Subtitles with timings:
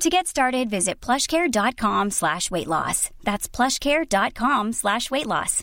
[0.00, 3.10] To get started, visit plushcare.com slash weight loss.
[3.22, 5.62] That's plushcare.com slash weight loss.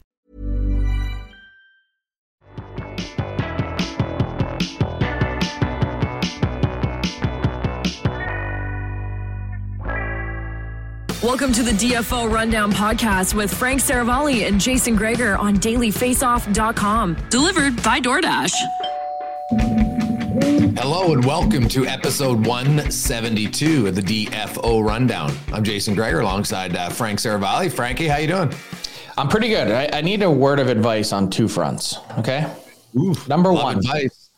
[11.22, 17.16] Welcome to the DFO Rundown podcast with Frank Seravalli and Jason Gregor on dailyfaceoff.com.
[17.30, 18.54] Delivered by DoorDash.
[20.78, 25.32] Hello and welcome to episode 172 of the DFO Rundown.
[25.52, 27.72] I'm Jason Gregor alongside uh, Frank Seravalli.
[27.72, 28.54] Frankie, how you doing?
[29.18, 29.70] I'm pretty good.
[29.70, 31.98] I, I, need a word of advice on two fronts.
[32.18, 32.52] Okay.
[32.98, 34.30] Oof, Number one, advice.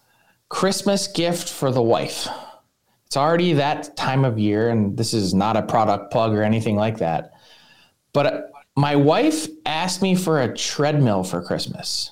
[0.50, 2.28] Christmas gift for the wife.
[3.06, 6.76] It's already that time of year, and this is not a product plug or anything
[6.76, 7.34] like that.
[8.12, 12.12] But my wife asked me for a treadmill for Christmas.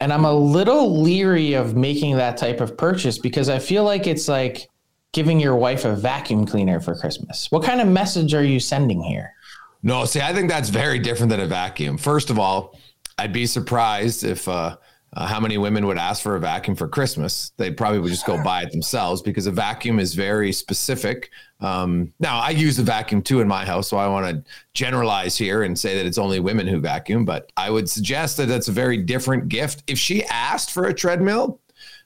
[0.00, 4.06] And I'm a little leery of making that type of purchase because I feel like
[4.06, 4.68] it's like
[5.12, 7.50] giving your wife a vacuum cleaner for Christmas.
[7.50, 9.34] What kind of message are you sending here?
[9.82, 11.98] No, see, I think that's very different than a vacuum.
[11.98, 12.78] First of all,
[13.16, 14.76] I'd be surprised if uh,
[15.14, 17.52] uh, how many women would ask for a vacuum for Christmas?
[17.56, 21.30] They probably would just go buy it themselves because a vacuum is very specific.
[21.60, 25.36] Um, now, I use the vacuum too in my house, so I want to generalize
[25.36, 28.68] here and say that it's only women who vacuum, but I would suggest that that's
[28.68, 29.82] a very different gift.
[29.86, 31.60] If she asked for a treadmill,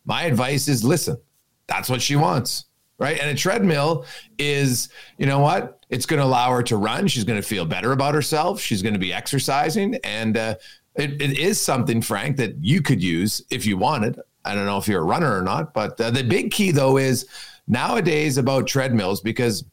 [0.05, 1.19] my advice is listen,
[1.67, 2.65] that's what she wants,
[2.99, 3.19] right?
[3.21, 4.07] And a treadmill
[4.39, 5.85] is, you know what?
[5.91, 7.07] It's going to allow her to run.
[7.07, 8.61] She's going to feel better about herself.
[8.61, 9.97] She's going to be exercising.
[10.03, 10.55] And, uh,
[10.95, 14.21] it, it is something, Frank, that you could use if you wanted.
[14.45, 16.99] I don't know if you're a runner or not, but uh, the big key though
[16.99, 17.27] is
[17.67, 19.65] nowadays about treadmills because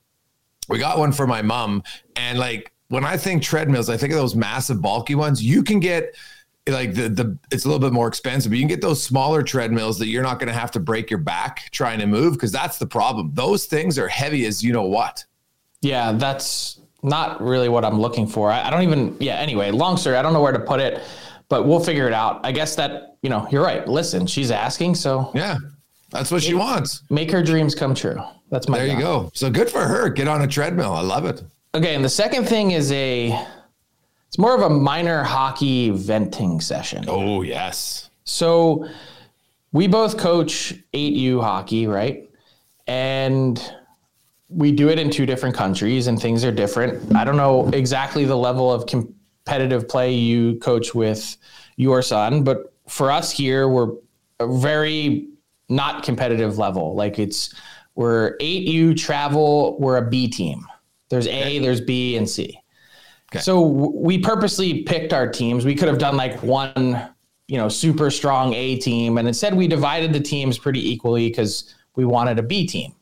[0.67, 1.83] we got one for my mom,
[2.15, 5.43] and like when I think treadmills, I think of those massive, bulky ones.
[5.43, 6.15] You can get
[6.67, 9.41] like the the it's a little bit more expensive, but you can get those smaller
[9.41, 12.51] treadmills that you're not going to have to break your back trying to move because
[12.51, 13.31] that's the problem.
[13.33, 15.25] Those things are heavy as you know what.
[15.81, 18.51] Yeah, that's not really what I'm looking for.
[18.51, 20.17] I, I, don't even, yeah, anyway, long story.
[20.17, 21.01] I don't know where to put it,
[21.47, 22.41] but we'll figure it out.
[22.45, 23.87] I guess that, you know, you're right.
[23.87, 24.95] Listen, she's asking.
[24.95, 25.57] So, yeah,
[26.09, 27.03] that's what make, she wants.
[27.09, 28.21] Make her dreams come true.
[28.49, 29.31] That's my, there you go.
[29.33, 30.09] So good for her.
[30.09, 30.93] Get on a treadmill.
[30.93, 31.43] I love it.
[31.75, 31.95] Okay.
[31.95, 33.47] And the second thing is a,
[34.27, 37.05] it's more of a minor hockey venting session.
[37.07, 38.09] Oh, yes.
[38.23, 38.87] So
[39.71, 42.29] we both coach 8U hockey, right?
[42.87, 43.61] And
[44.49, 47.15] we do it in two different countries and things are different.
[47.15, 51.37] I don't know exactly the level of competitive play you coach with
[51.75, 53.91] your son, but for us here, we're
[54.41, 55.27] very
[55.69, 56.95] not competitive level.
[56.95, 57.53] Like it's
[57.95, 60.65] we're 8U travel, we're a B team.
[61.09, 62.61] There's A, there's B and C.
[63.31, 63.39] Okay.
[63.39, 65.65] So we purposely picked our teams.
[65.65, 67.09] We could have done like one,
[67.47, 71.75] you know, super strong A team and instead we divided the teams pretty equally cuz
[71.95, 72.95] we wanted a B team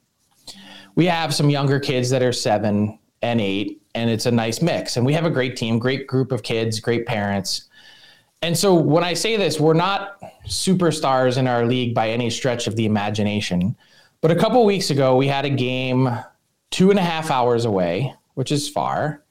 [0.98, 4.98] we have some younger kids that are seven and eight, and it's a nice mix.
[4.98, 7.70] And we have a great team, great group of kids, great parents.
[8.42, 12.68] And so when I say this, we're not superstars in our league by any stretch
[12.68, 13.76] of the imagination.
[14.22, 16.10] But a couple weeks ago, we had a game
[16.72, 19.24] two and a half hours away, which is far.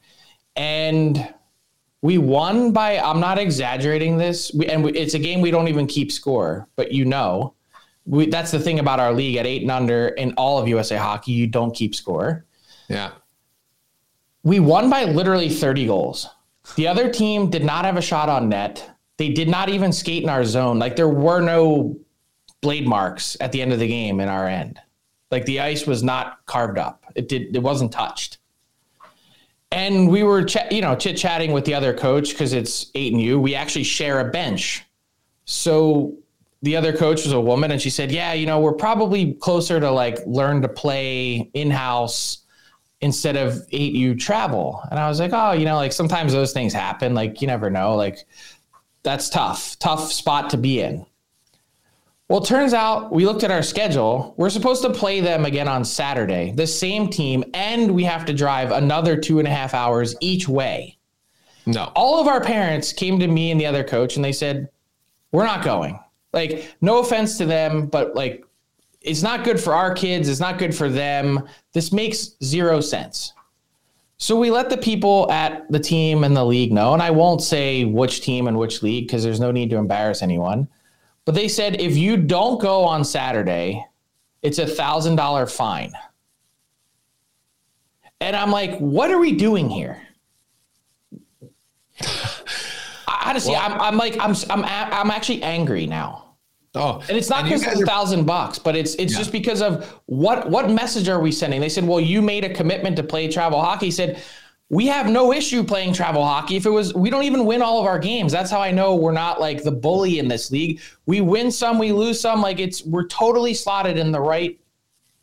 [0.56, 1.32] And
[2.02, 4.52] we won by, I'm not exaggerating this.
[4.54, 7.54] We, and we, it's a game we don't even keep score, but you know,
[8.04, 10.96] we, that's the thing about our league at eight and under in all of USA
[10.96, 12.44] hockey, you don't keep score.
[12.88, 13.12] Yeah.
[14.44, 16.28] We won by literally 30 goals.
[16.76, 18.95] The other team did not have a shot on net.
[19.18, 20.78] They did not even skate in our zone.
[20.78, 21.98] Like there were no
[22.60, 24.80] blade marks at the end of the game in our end.
[25.30, 27.04] Like the ice was not carved up.
[27.14, 27.56] It did.
[27.56, 28.38] It wasn't touched.
[29.72, 33.12] And we were, ch- you know, chit chatting with the other coach because it's eight
[33.12, 33.40] and you.
[33.40, 34.84] We actually share a bench.
[35.44, 36.16] So
[36.62, 39.80] the other coach was a woman, and she said, "Yeah, you know, we're probably closer
[39.80, 42.42] to like learn to play in house."
[43.02, 44.82] instead of 8U travel.
[44.90, 47.14] And I was like, oh, you know, like sometimes those things happen.
[47.14, 47.94] Like you never know.
[47.94, 48.26] Like
[49.06, 51.06] that's tough, tough spot to be in.
[52.28, 54.34] Well, it turns out we looked at our schedule.
[54.36, 58.34] We're supposed to play them again on Saturday, the same team, and we have to
[58.34, 60.98] drive another two and a half hours each way.
[61.66, 61.92] No.
[61.94, 64.68] All of our parents came to me and the other coach and they said,
[65.30, 66.00] We're not going.
[66.32, 68.44] Like, no offense to them, but like,
[69.02, 70.28] it's not good for our kids.
[70.28, 71.46] It's not good for them.
[71.74, 73.34] This makes zero sense.
[74.18, 77.42] So we let the people at the team and the league know, and I won't
[77.42, 80.68] say which team and which league because there's no need to embarrass anyone.
[81.26, 83.84] But they said if you don't go on Saturday,
[84.42, 85.92] it's a thousand dollar fine.
[88.20, 90.00] And I'm like, what are we doing here?
[93.08, 96.25] Honestly, well, I'm, I'm like, I'm, I'm, I'm actually angry now.
[96.76, 99.18] Oh, and it's not because it's a thousand bucks, but it's it's yeah.
[99.18, 101.60] just because of what what message are we sending?
[101.60, 103.86] They said, well, you made a commitment to play travel hockey.
[103.86, 104.22] He said,
[104.68, 106.56] we have no issue playing travel hockey.
[106.56, 108.32] If it was, we don't even win all of our games.
[108.32, 110.80] That's how I know we're not like the bully in this league.
[111.06, 112.42] We win some, we lose some.
[112.42, 114.58] Like it's we're totally slotted in the right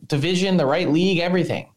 [0.08, 1.70] division, the right league, everything.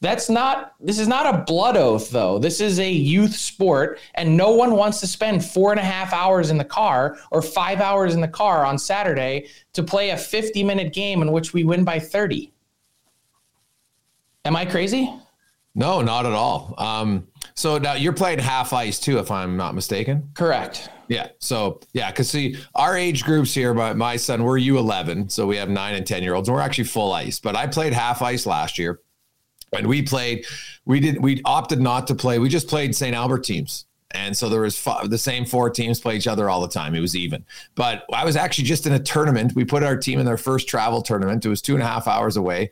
[0.00, 2.38] That's not, this is not a blood oath, though.
[2.38, 6.12] This is a youth sport, and no one wants to spend four and a half
[6.12, 10.16] hours in the car or five hours in the car on Saturday to play a
[10.16, 12.52] 50 minute game in which we win by 30.
[14.44, 15.12] Am I crazy?
[15.74, 16.74] No, not at all.
[16.78, 20.30] Um, so now you're playing half ice too, if I'm not mistaken.
[20.34, 20.90] Correct.
[21.08, 21.28] Yeah.
[21.40, 25.56] So yeah, because see, our age groups here, my, my son, we're U11, so we
[25.56, 27.40] have nine and ten year olds, and we're actually full ice.
[27.40, 29.00] But I played half ice last year
[29.72, 30.46] and we played
[30.84, 32.38] we did we opted not to play.
[32.38, 33.84] We just played st albert teams.
[34.12, 36.94] And so there was the same four teams play each other all the time.
[36.94, 37.44] It was even.
[37.74, 39.54] But i was actually just in a tournament.
[39.54, 41.44] We put our team in their first travel tournament.
[41.44, 42.70] It was two and a half hours away.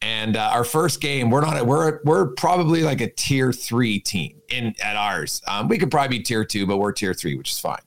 [0.00, 4.40] And uh, our first game we're not we're we're probably like a tier three team
[4.48, 5.42] in at ours.
[5.46, 7.82] Um, we could probably be tier two but we're tier three which is fine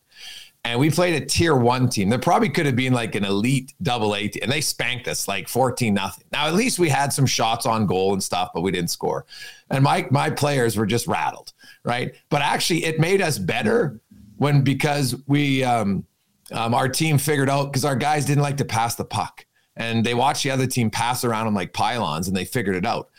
[0.66, 3.74] and we played a tier one team that probably could have been like an elite
[3.82, 6.26] double A team, and they spanked us like 14 nothing.
[6.32, 9.26] Now, at least we had some shots on goal and stuff, but we didn't score.
[9.70, 11.52] And my, my players were just rattled,
[11.84, 12.16] right?
[12.30, 14.00] But actually, it made us better
[14.38, 16.06] when because we, um,
[16.52, 19.46] um, our team figured out because our guys didn't like to pass the puck
[19.76, 22.86] and they watched the other team pass around them like pylons and they figured it
[22.86, 23.10] out.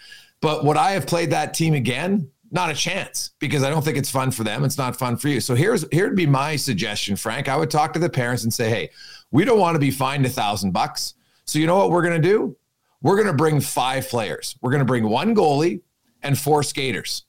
[0.41, 2.31] But would I have played that team again?
[2.55, 4.65] Not a chance because I don't think it's fun for them.
[4.65, 5.41] It's not fun for you.
[5.41, 7.49] So here's here'd be my suggestion, Frank.
[7.49, 8.91] I would talk to the parents and say, hey,
[9.31, 11.15] we don't want to be fined a thousand bucks.
[11.45, 12.57] So you know what we're gonna do?
[13.03, 14.57] We're gonna bring five players.
[14.63, 15.83] We're gonna bring one goalie
[16.23, 17.25] and four skaters.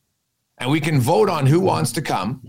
[0.59, 2.41] And we can vote on who wants to come.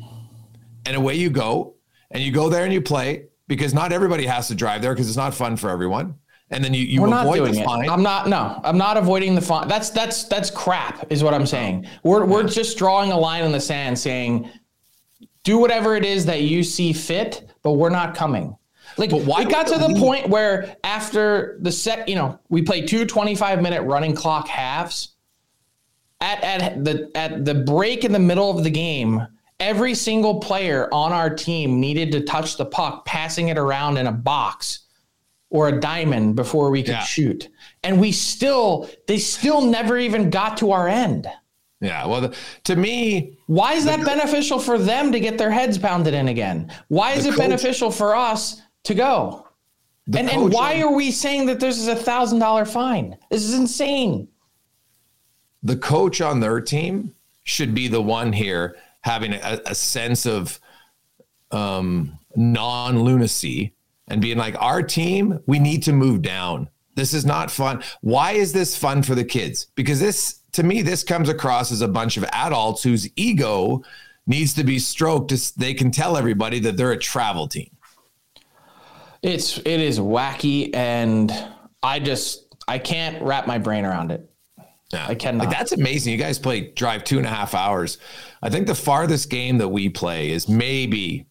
[0.84, 1.74] And away you go.
[2.12, 5.08] And you go there and you play because not everybody has to drive there because
[5.08, 6.14] it's not fun for everyone
[6.50, 7.88] and then you you we're avoid not doing the fine.
[7.88, 9.66] I'm not no, I'm not avoiding the fine.
[9.68, 11.86] That's that's that's crap, is what I'm saying.
[12.04, 14.48] We're we're just drawing a line in the sand, saying,
[15.42, 18.56] do whatever it is that you see fit, but we're not coming.
[18.96, 22.86] Like why it got to the point where after the set, you know, we played
[22.86, 25.14] two 25 minute running clock halves.
[26.20, 29.26] At at the at the break in the middle of the game,
[29.60, 34.06] every single player on our team needed to touch the puck, passing it around in
[34.06, 34.85] a box
[35.50, 37.04] or a diamond before we could yeah.
[37.04, 37.48] shoot.
[37.82, 41.28] And we still, they still never even got to our end.
[41.80, 42.06] Yeah.
[42.06, 46.14] Well, the, to me, why is that beneficial for them to get their heads pounded
[46.14, 46.72] in again?
[46.88, 49.46] Why is it coach, beneficial for us to go?
[50.14, 53.16] And, and why are we saying that this is a thousand dollar fine?
[53.30, 54.28] This is insane.
[55.62, 60.60] The coach on their team should be the one here having a, a sense of
[61.50, 63.75] um, non lunacy
[64.08, 66.68] and being like, our team, we need to move down.
[66.94, 67.82] This is not fun.
[68.00, 69.66] Why is this fun for the kids?
[69.74, 73.82] Because this, to me, this comes across as a bunch of adults whose ego
[74.26, 77.70] needs to be stroked so they can tell everybody that they're a travel team.
[79.22, 81.32] It's it is wacky and
[81.82, 84.28] I just I can't wrap my brain around it.
[84.92, 85.06] Yeah.
[85.08, 85.46] I cannot.
[85.46, 86.12] Like that's amazing.
[86.12, 87.98] You guys play drive two and a half hours.
[88.42, 91.26] I think the farthest game that we play is maybe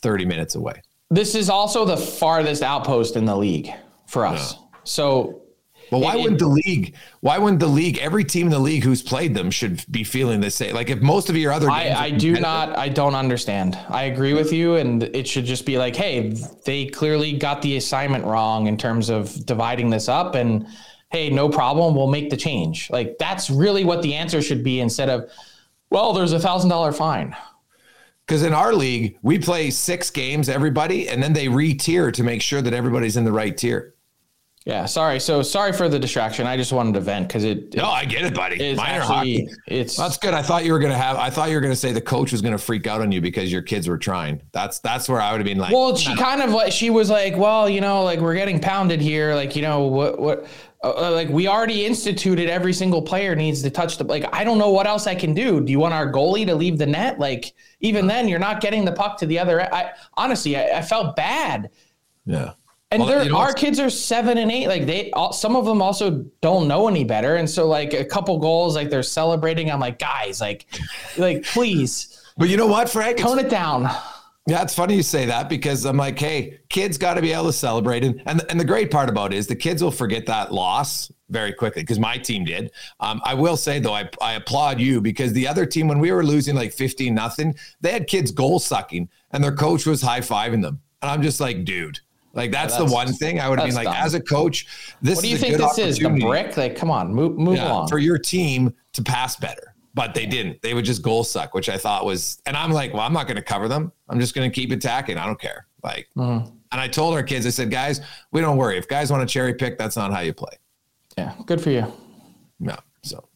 [0.00, 0.82] 30 minutes away.
[1.10, 3.70] This is also the farthest outpost in the league
[4.06, 4.54] for us.
[4.54, 4.60] Yeah.
[4.84, 5.42] So
[5.90, 6.94] but why it, wouldn't the league?
[7.20, 7.98] Why wouldn't the league?
[7.98, 10.74] Every team in the league who's played them should be feeling the same.
[10.74, 12.76] Like if most of your other, I, I do not.
[12.76, 13.78] I don't understand.
[13.88, 16.34] I agree with you, and it should just be like, hey,
[16.64, 20.66] they clearly got the assignment wrong in terms of dividing this up, and
[21.10, 22.90] hey, no problem, we'll make the change.
[22.90, 25.30] Like that's really what the answer should be instead of,
[25.90, 27.36] well, there's a thousand dollar fine.
[28.26, 32.42] Because in our league, we play six games, everybody, and then they re-tier to make
[32.42, 33.94] sure that everybody's in the right tier.
[34.66, 35.20] Yeah, sorry.
[35.20, 36.44] So sorry for the distraction.
[36.44, 37.76] I just wanted to vent because it, it.
[37.76, 38.56] No, I get it, buddy.
[38.56, 39.48] It's Minor actually, hockey.
[39.68, 40.34] It's that's good.
[40.34, 41.16] I thought you were gonna have.
[41.18, 43.52] I thought you were gonna say the coach was gonna freak out on you because
[43.52, 44.42] your kids were trying.
[44.50, 45.72] That's that's where I would have been like.
[45.72, 49.00] Well, she kind of like she was like, well, you know, like we're getting pounded
[49.00, 49.36] here.
[49.36, 50.46] Like you know what what.
[50.84, 54.44] Uh, uh, like we already instituted every single player needs to touch the like I
[54.44, 55.60] don't know what else I can do.
[55.60, 57.18] Do you want our goalie to leave the net?
[57.18, 60.82] Like even then you're not getting the puck to the other I honestly I, I
[60.82, 61.70] felt bad.
[62.26, 62.52] Yeah.
[62.92, 64.68] And well, you know, our kids are seven and eight.
[64.68, 67.34] Like they, all, some of them also don't know any better.
[67.34, 69.72] And so, like a couple goals, like they're celebrating.
[69.72, 70.66] I'm like, guys, like,
[71.18, 72.22] like please.
[72.38, 73.18] But you know what, Frank?
[73.18, 73.90] Tone it down.
[74.48, 77.46] Yeah, it's funny you say that because I'm like, hey, kids got to be able
[77.46, 78.04] to celebrate.
[78.04, 81.10] And, and and the great part about it is the kids will forget that loss
[81.30, 82.70] very quickly because my team did.
[83.00, 86.12] Um, I will say though, I, I applaud you because the other team, when we
[86.12, 90.20] were losing like 15 nothing, they had kids goal sucking and their coach was high
[90.20, 90.80] fiving them.
[91.02, 91.98] And I'm just like, dude,
[92.32, 93.96] like that's, yeah, that's the one thing I would be like, dumb.
[93.96, 94.66] as a coach,
[95.02, 95.16] this.
[95.16, 95.98] What do you think this is?
[95.98, 96.56] The brick?
[96.56, 99.74] Like, come on, move move yeah, on for your team to pass better.
[99.96, 100.62] But they didn't.
[100.62, 102.40] They would just goal suck, which I thought was.
[102.46, 103.90] And I'm like, well, I'm not going to cover them.
[104.08, 105.18] I'm just going to keep attacking.
[105.18, 105.66] I don't care.
[105.82, 106.48] Like, mm-hmm.
[106.70, 108.00] and I told our kids, I said, guys,
[108.30, 108.78] we don't worry.
[108.78, 110.52] If guys want to cherry pick, that's not how you play.
[111.18, 111.90] Yeah, good for you.
[112.60, 112.76] Yeah.
[113.02, 113.26] So,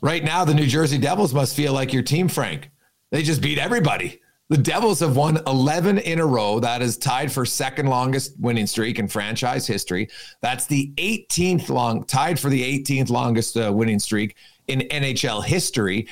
[0.00, 2.70] right now, the New Jersey Devils must feel like your team, Frank.
[3.10, 4.20] They just beat everybody.
[4.48, 6.60] The Devils have won 11 in a row.
[6.60, 10.10] That is tied for second longest winning streak in franchise history.
[10.42, 14.36] That's the 18th long, tied for the 18th longest uh, winning streak
[14.68, 16.08] in NHL history.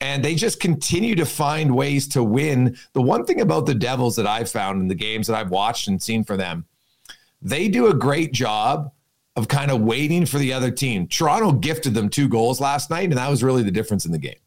[0.00, 2.76] And they just continue to find ways to win.
[2.92, 5.88] The one thing about the Devils that I've found in the games that I've watched
[5.88, 6.66] and seen for them,
[7.40, 8.92] they do a great job
[9.36, 11.06] of kind of waiting for the other team.
[11.08, 14.18] Toronto gifted them two goals last night, and that was really the difference in the
[14.18, 14.38] game.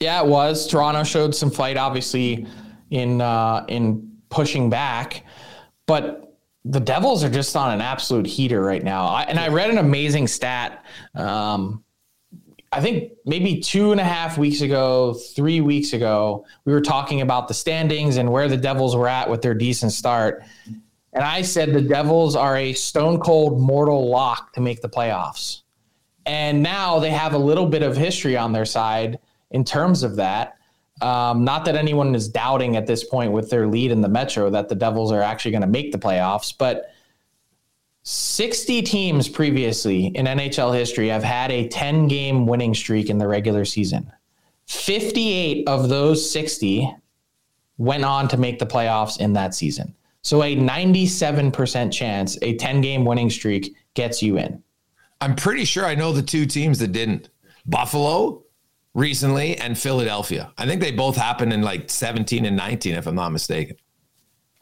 [0.00, 0.66] Yeah, it was.
[0.66, 1.76] Toronto showed some fight.
[1.76, 2.46] Obviously,
[2.90, 5.24] in uh, in pushing back,
[5.86, 6.26] but
[6.64, 9.06] the Devils are just on an absolute heater right now.
[9.06, 10.84] I, and I read an amazing stat.
[11.14, 11.84] Um,
[12.76, 17.22] I think maybe two and a half weeks ago, three weeks ago, we were talking
[17.22, 20.42] about the standings and where the Devils were at with their decent start.
[21.14, 25.62] And I said the Devils are a stone cold mortal lock to make the playoffs.
[26.26, 29.20] And now they have a little bit of history on their side
[29.52, 30.58] in terms of that.
[31.00, 34.50] Um, not that anyone is doubting at this point with their lead in the Metro
[34.50, 36.90] that the Devils are actually going to make the playoffs, but
[38.08, 43.26] 60 teams previously in NHL history have had a 10 game winning streak in the
[43.26, 44.08] regular season.
[44.68, 46.94] 58 of those 60
[47.78, 49.92] went on to make the playoffs in that season.
[50.22, 54.62] So a 97% chance a 10 game winning streak gets you in.
[55.20, 57.30] I'm pretty sure I know the two teams that didn't.
[57.66, 58.44] Buffalo
[58.94, 60.52] recently and Philadelphia.
[60.56, 63.76] I think they both happened in like 17 and 19, if I'm not mistaken.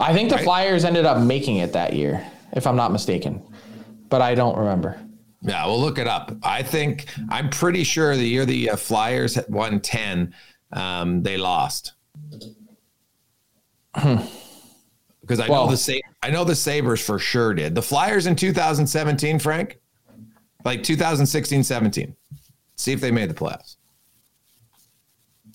[0.00, 0.44] I think the right?
[0.44, 3.42] Flyers ended up making it that year, if I'm not mistaken,
[4.08, 4.98] but I don't remember.
[5.42, 6.32] Yeah, we'll look it up.
[6.42, 10.34] I think I'm pretty sure the year the uh, Flyers won 10,
[10.72, 11.92] um, they lost.
[13.92, 17.74] Because I well, know the Sa- I know the Sabres for sure did.
[17.74, 19.78] The Flyers in 2017, Frank,
[20.64, 22.16] like 2016, 17.
[22.76, 23.76] See if they made the playoffs.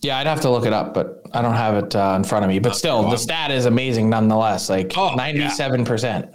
[0.02, 2.46] Yeah, I'd have to look it up, but I don't have it uh, in front
[2.46, 2.60] of me.
[2.60, 4.70] But still, the stat is amazing nonetheless.
[4.70, 6.34] Like oh, ninety-seven percent.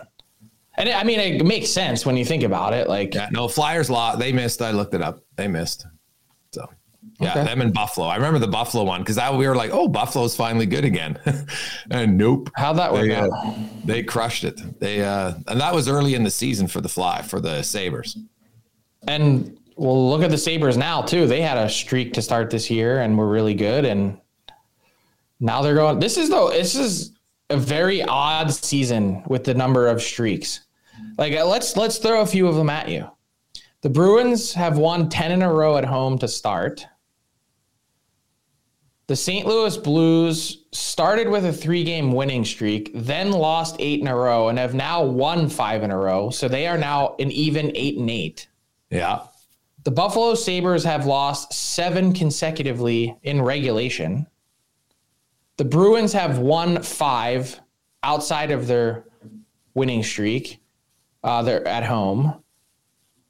[0.77, 2.89] And it, I mean, it makes sense when you think about it.
[2.89, 4.17] Like, yeah, no Flyers law.
[4.17, 4.61] They missed.
[4.61, 5.21] I looked it up.
[5.37, 5.87] They missed.
[6.53, 6.69] So,
[7.21, 7.45] yeah, okay.
[7.45, 8.07] them in Buffalo.
[8.07, 11.19] I remember the Buffalo one because we were like, oh, Buffalo's finally good again.
[11.91, 12.51] and nope.
[12.57, 13.31] How'd that work they, out?
[13.33, 13.55] Uh,
[13.85, 14.81] they crushed it.
[14.81, 18.17] They uh, and that was early in the season for the Fly for the Sabres.
[19.07, 21.27] And well, look at the Sabres now too.
[21.27, 24.19] They had a streak to start this year and were really good, and
[25.39, 26.01] now they're going.
[26.01, 26.51] This is though.
[26.51, 27.14] This is
[27.55, 30.61] a very odd season with the number of streaks.
[31.17, 33.09] Like uh, let's let's throw a few of them at you.
[33.81, 36.87] The Bruins have won ten in a row at home to start.
[39.07, 39.47] The St.
[39.47, 44.49] Louis Blues started with a three game winning streak, then lost eight in a row,
[44.49, 46.31] and have now won five in a row.
[46.31, 48.49] So they are now an even eight and eight.
[48.91, 49.21] Yeah.
[49.85, 54.27] The Buffalo Sabres have lost seven consecutively in regulation.
[55.57, 57.61] The Bruins have won five
[58.03, 59.05] outside of their
[59.75, 60.61] winning streak.
[61.23, 62.43] Uh, they're at home.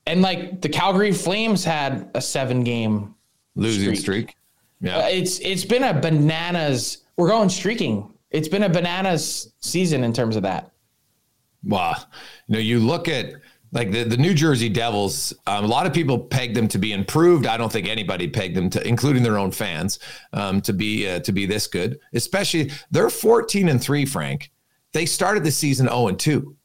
[0.06, 3.14] And like the Calgary Flames had a seven game
[3.56, 3.98] Losing Streak.
[3.98, 4.36] streak.
[4.80, 4.98] Yeah.
[4.98, 7.04] Uh, it's it's been a bananas.
[7.16, 8.12] We're going streaking.
[8.30, 10.72] It's been a bananas season in terms of that.
[11.62, 11.94] Wow,
[12.48, 13.32] you know, you look at
[13.74, 16.92] like the, the New Jersey Devils, um, a lot of people peg them to be
[16.92, 17.44] improved.
[17.44, 19.98] I don't think anybody pegged them to, including their own fans,
[20.32, 21.98] um, to be uh, to be this good.
[22.14, 24.52] Especially they're 14 and three, Frank.
[24.92, 26.56] They started the season 0 and 2,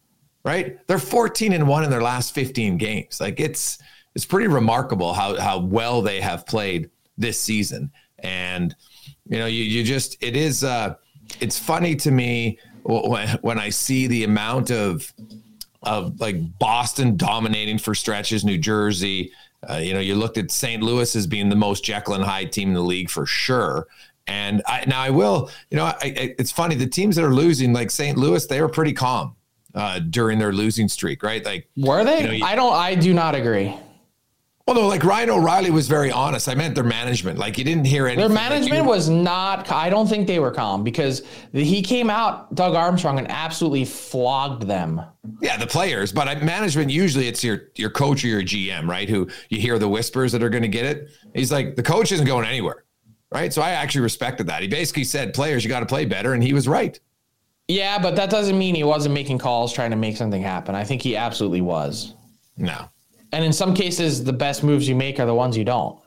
[0.45, 0.77] right?
[0.87, 3.19] They're 14 and 1 in their last 15 games.
[3.19, 3.79] Like it's
[4.13, 7.91] it's pretty remarkable how how well they have played this season.
[8.19, 8.75] And
[9.25, 10.93] you know, you you just it is uh
[11.39, 15.11] it's funny to me when when I see the amount of
[15.83, 19.31] of like Boston dominating for stretches, New Jersey.
[19.69, 20.81] Uh, you know, you looked at St.
[20.81, 23.87] Louis as being the most Jekyll and Hyde team in the league for sure.
[24.27, 26.75] And I, now I will, you know, I, I, it's funny.
[26.75, 28.17] The teams that are losing, like St.
[28.17, 29.35] Louis, they were pretty calm
[29.73, 31.43] uh, during their losing streak, right?
[31.43, 32.21] Like, Were they?
[32.21, 32.73] You know, you- I don't.
[32.73, 33.75] I do not agree.
[34.73, 36.49] No, like Ryan O'Reilly was very honest.
[36.49, 37.37] I meant their management.
[37.39, 38.19] Like, you didn't hear anything.
[38.19, 39.71] Their like, management you- was not.
[39.71, 44.63] I don't think they were calm because he came out, Doug Armstrong, and absolutely flogged
[44.63, 45.01] them.
[45.41, 49.07] Yeah, the players, but I, management usually it's your your coach or your GM, right?
[49.07, 51.09] Who you hear the whispers that are going to get it.
[51.33, 52.85] He's like the coach isn't going anywhere,
[53.31, 53.53] right?
[53.53, 54.61] So I actually respected that.
[54.61, 56.99] He basically said, "Players, you got to play better," and he was right.
[57.67, 60.73] Yeah, but that doesn't mean he wasn't making calls trying to make something happen.
[60.73, 62.15] I think he absolutely was.
[62.57, 62.89] No,
[63.31, 65.99] And in some cases, the best moves you make are the ones you don't.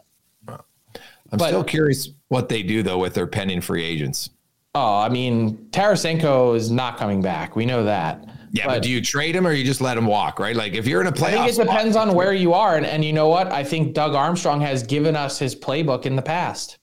[0.49, 4.31] I'm But- still curious what they do though with their pending free agents.
[4.75, 7.57] Oh, I mean, Tarasenko is not coming back.
[7.57, 8.25] We know that.
[8.53, 10.55] Yeah, but, do you trade him or you just let him walk, right?
[10.57, 12.77] Like if you're in a playoff, I think it spot- depends on where you are.
[12.77, 13.51] And, and you know what?
[13.51, 16.79] I think Doug Armstrong has given us his playbook in the past.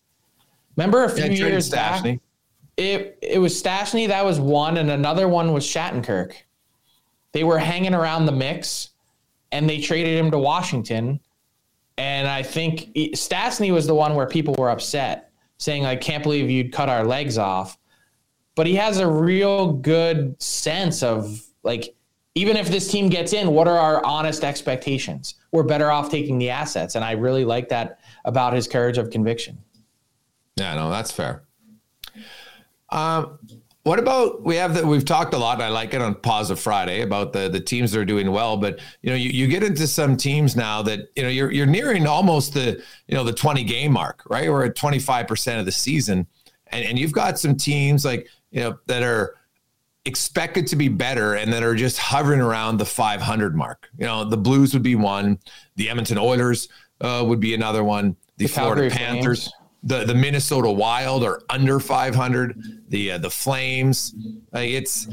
[0.78, 2.04] Remember a few Yeah, years back?
[2.78, 6.34] It, it was Stastny, that was one, and another one was Shattenkirk.
[7.34, 8.89] They were hanging around the mix
[9.51, 11.19] and they traded him to Washington.
[11.97, 16.49] And I think Stastny was the one where people were upset, saying, I can't believe
[16.49, 17.77] you'd cut our legs off.
[18.55, 21.95] But he has a real good sense of like,
[22.35, 25.35] even if this team gets in, what are our honest expectations?
[25.51, 26.95] We're better off taking the assets.
[26.95, 29.57] And I really like that about his courage of conviction.
[30.55, 31.43] Yeah, no, that's fair.
[32.89, 33.39] Um,
[33.89, 35.56] what about we have that we've talked a lot.
[35.56, 38.32] And I like it on Pause of Friday about the the teams that are doing
[38.32, 41.49] well, but you know, you, you get into some teams now that you know you're
[41.52, 44.47] you're nearing almost the you know the 20 game mark, right?
[44.47, 46.28] We're at 25 percent of the season,
[46.67, 49.34] and and you've got some teams like you know that are
[50.06, 53.89] expected to be better and that are just hovering around the 500 mark.
[53.97, 55.39] You know, the Blues would be one,
[55.78, 56.69] the Edmonton Oilers
[57.02, 59.59] uh, would be another one, the, The Florida Panthers, Flames.
[59.83, 64.13] The the Minnesota Wild are under 500, the uh, the Flames.
[64.53, 65.07] Uh, it's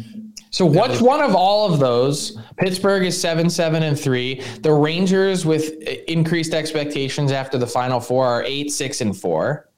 [0.51, 2.39] So which one of all of those?
[2.59, 4.41] Pittsburgh is seven, seven, and three.
[4.61, 5.73] The Rangers, with
[6.09, 9.69] increased expectations after the Final Four, are eight, six, and four.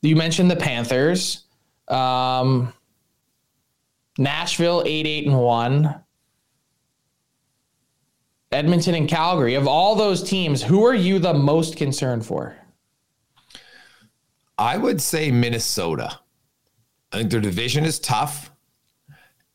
[0.00, 1.44] You mentioned the Panthers.
[1.88, 2.72] Um,
[4.18, 6.02] Nashville, eight, eight, and one.
[8.50, 9.54] Edmonton and Calgary.
[9.54, 12.56] Of all those teams, who are you the most concerned for?
[14.62, 16.20] I would say Minnesota.
[17.10, 18.52] I think their division is tough,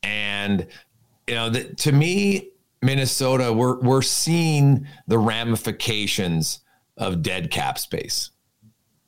[0.02, 0.66] and
[1.26, 2.50] you know, the, to me,
[2.82, 6.60] Minnesota, we're we're seeing the ramifications
[6.98, 8.30] of dead cap space.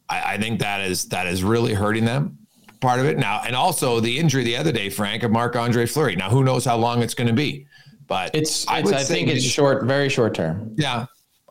[0.09, 2.39] I, I think that is that is really hurting them.
[2.81, 5.85] Part of it now, and also the injury the other day, Frank, of Marc Andre
[5.85, 6.17] Fleury.
[6.17, 7.67] Now, who knows how long it's going to be?
[8.07, 10.75] But It's, I it's I, think it's short, very short term.
[10.79, 11.05] Yeah,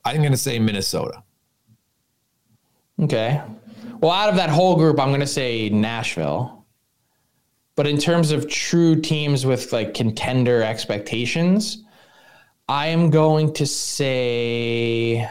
[0.03, 1.23] I'm going to say Minnesota.
[2.99, 3.43] Okay.
[4.01, 6.65] Well, out of that whole group, I'm going to say Nashville.
[7.75, 11.83] But in terms of true teams with like contender expectations,
[12.69, 15.29] I am going to say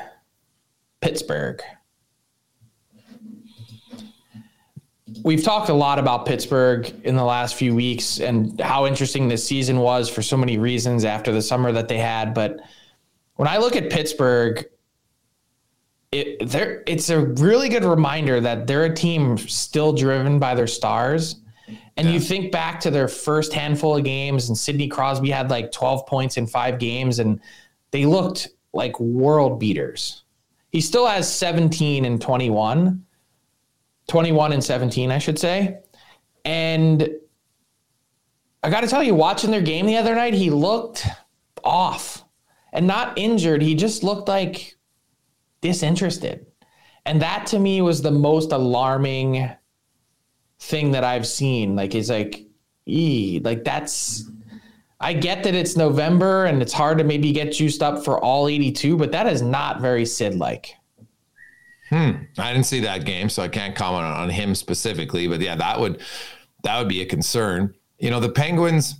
[1.00, 1.62] Pittsburgh.
[5.24, 9.46] We've talked a lot about Pittsburgh in the last few weeks and how interesting this
[9.46, 12.34] season was for so many reasons after the summer that they had.
[12.34, 12.60] But
[13.36, 14.64] when I look at Pittsburgh,
[16.12, 20.66] it there it's a really good reminder that they're a team still driven by their
[20.66, 21.36] stars.
[21.98, 25.72] And you think back to their first handful of games, and Sidney Crosby had like
[25.72, 27.40] 12 points in five games, and
[27.90, 30.22] they looked like world beaters.
[30.70, 33.04] He still has 17 and 21,
[34.06, 35.78] 21 and 17, I should say.
[36.44, 37.10] And
[38.62, 41.04] I got to tell you, watching their game the other night, he looked
[41.64, 42.24] off
[42.72, 43.60] and not injured.
[43.60, 44.77] He just looked like
[45.60, 46.46] disinterested.
[47.06, 49.50] And that to me was the most alarming
[50.58, 51.76] thing that I've seen.
[51.76, 52.46] Like, it's like,
[52.86, 54.30] ee, like that's.
[55.00, 58.48] I get that it's November and it's hard to maybe get juiced up for all
[58.48, 60.74] 82, but that is not very Sid like.
[61.88, 62.10] Hmm.
[62.36, 65.28] I didn't see that game, so I can't comment on him specifically.
[65.28, 66.02] But yeah, that would
[66.64, 67.74] that would be a concern.
[67.98, 68.96] You know, the Penguins,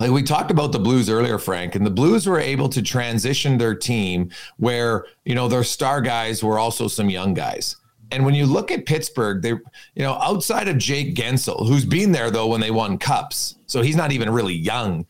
[0.00, 3.58] like we talked about the Blues earlier, Frank, and the Blues were able to transition
[3.58, 7.76] their team where, you know, their star guys were also some young guys.
[8.10, 9.62] And when you look at Pittsburgh, they, you
[9.96, 13.96] know, outside of Jake Guentzel, who's been there though when they won cups, so he's
[13.96, 15.06] not even really young,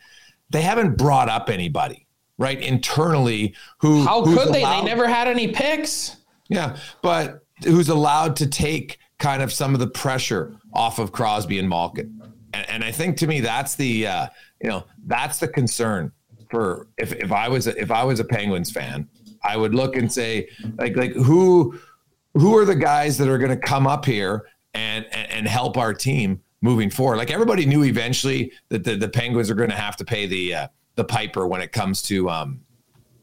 [0.50, 2.06] they haven't brought up anybody,
[2.38, 2.60] right?
[2.60, 4.62] Internally, who how could they?
[4.62, 6.16] Allowed, they never had any picks.
[6.48, 11.58] Yeah, but who's allowed to take kind of some of the pressure off of Crosby
[11.58, 12.22] and Malkin.
[12.52, 14.26] And, and I think to me that's the uh,
[14.62, 16.12] you know that's the concern
[16.50, 19.08] for if, if I was a, if I was a Penguins fan,
[19.42, 21.78] I would look and say like like who
[22.34, 25.76] who are the guys that are going to come up here and, and and help
[25.76, 27.16] our team moving forward.
[27.16, 30.54] Like everybody knew eventually that the, the Penguins are going to have to pay the
[30.54, 32.60] uh, the piper when it comes to um,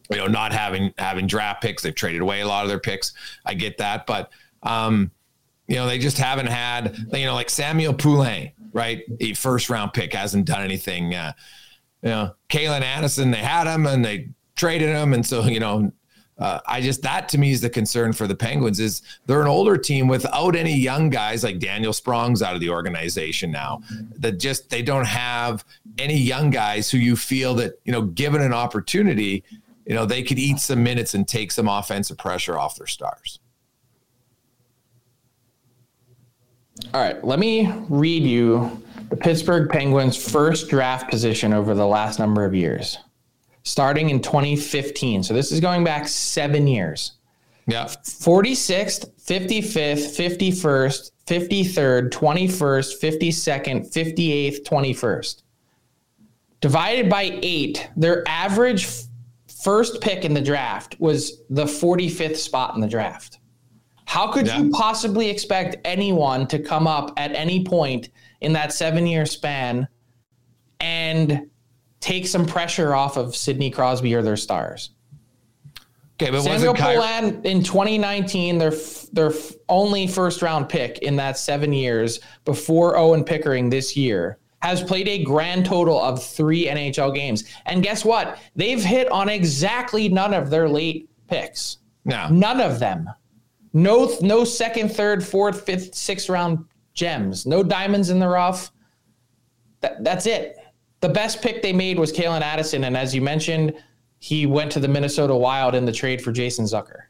[0.10, 1.84] you know not having having draft picks.
[1.84, 3.14] They've traded away a lot of their picks.
[3.46, 4.32] I get that, but
[4.64, 5.12] um,
[5.68, 9.04] you know, they just haven't had, you know, like Samuel Poulin, right?
[9.22, 11.16] A first round pick hasn't done anything.
[11.16, 11.32] Uh,
[12.04, 15.14] you know, Calen Addison, they had him and they traded him.
[15.14, 15.94] And so, you know,
[16.38, 19.48] uh, I just, that to me is the concern for the Penguins is they're an
[19.48, 23.82] older team without any young guys like Daniel Sprong's out of the organization now
[24.18, 25.64] that just, they don't have
[25.98, 29.46] any young guys who you feel that, you know, given an opportunity,
[29.86, 33.40] you know, they could eat some minutes and take some offensive pressure off their stars.
[36.94, 42.20] All right, let me read you the Pittsburgh Penguins' first draft position over the last
[42.20, 42.98] number of years,
[43.64, 45.24] starting in 2015.
[45.24, 47.14] So this is going back seven years.
[47.68, 47.86] Yeah.
[47.86, 55.42] 46th, 55th, 51st, 53rd, 21st, 52nd, 58th, 21st.
[56.62, 58.88] Divided by eight, their average
[59.64, 63.40] first pick in the draft was the 45th spot in the draft.
[64.06, 64.60] How could yeah.
[64.60, 68.10] you possibly expect anyone to come up at any point
[68.42, 69.88] in that seven year span
[70.80, 71.50] and
[72.00, 74.92] take some pressure off of Sidney Crosby or their stars?
[76.22, 78.72] Okay, but Samuel Poulin in 2019, their
[79.12, 79.34] their
[79.68, 85.08] only first round pick in that seven years before Owen Pickering this year has played
[85.08, 87.44] a grand total of three NHL games.
[87.66, 88.40] And guess what?
[88.56, 91.78] They've hit on exactly none of their late picks.
[92.06, 92.30] No.
[92.30, 93.10] None of them.
[93.76, 97.46] No, no second, third, fourth, fifth, sixth round gems.
[97.46, 98.72] No diamonds in the rough.
[99.82, 100.58] That, that's it.
[101.02, 103.74] The best pick they made was Calen Addison, and as you mentioned,
[104.20, 107.02] he went to the Minnesota Wild in the trade for Jason Zucker.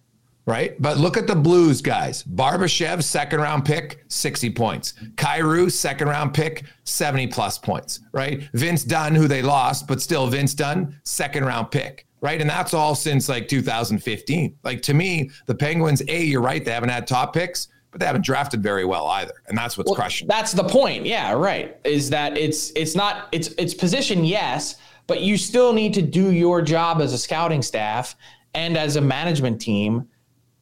[0.47, 2.23] Right, but look at the Blues guys.
[2.23, 4.93] Barbashev, second round pick, 60 points.
[5.15, 7.99] Kyrou, second round pick, 70 plus points.
[8.11, 12.41] Right, Vince Dunn, who they lost, but still Vince Dunn, second round pick right?
[12.41, 14.57] And that's all since like 2015.
[14.63, 18.07] Like to me, the Penguins, A, you're right, they haven't had top picks, but they
[18.07, 19.33] haven't drafted very well either.
[19.47, 20.27] And that's what's well, crushing.
[20.27, 21.05] That's the point.
[21.05, 21.77] Yeah, right.
[21.85, 26.31] Is that it's it's not it's it's position, yes, but you still need to do
[26.31, 28.15] your job as a scouting staff
[28.55, 30.07] and as a management team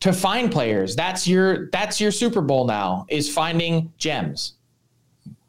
[0.02, 0.97] to find players.
[0.97, 4.56] That's your that's your Super Bowl now is finding gems.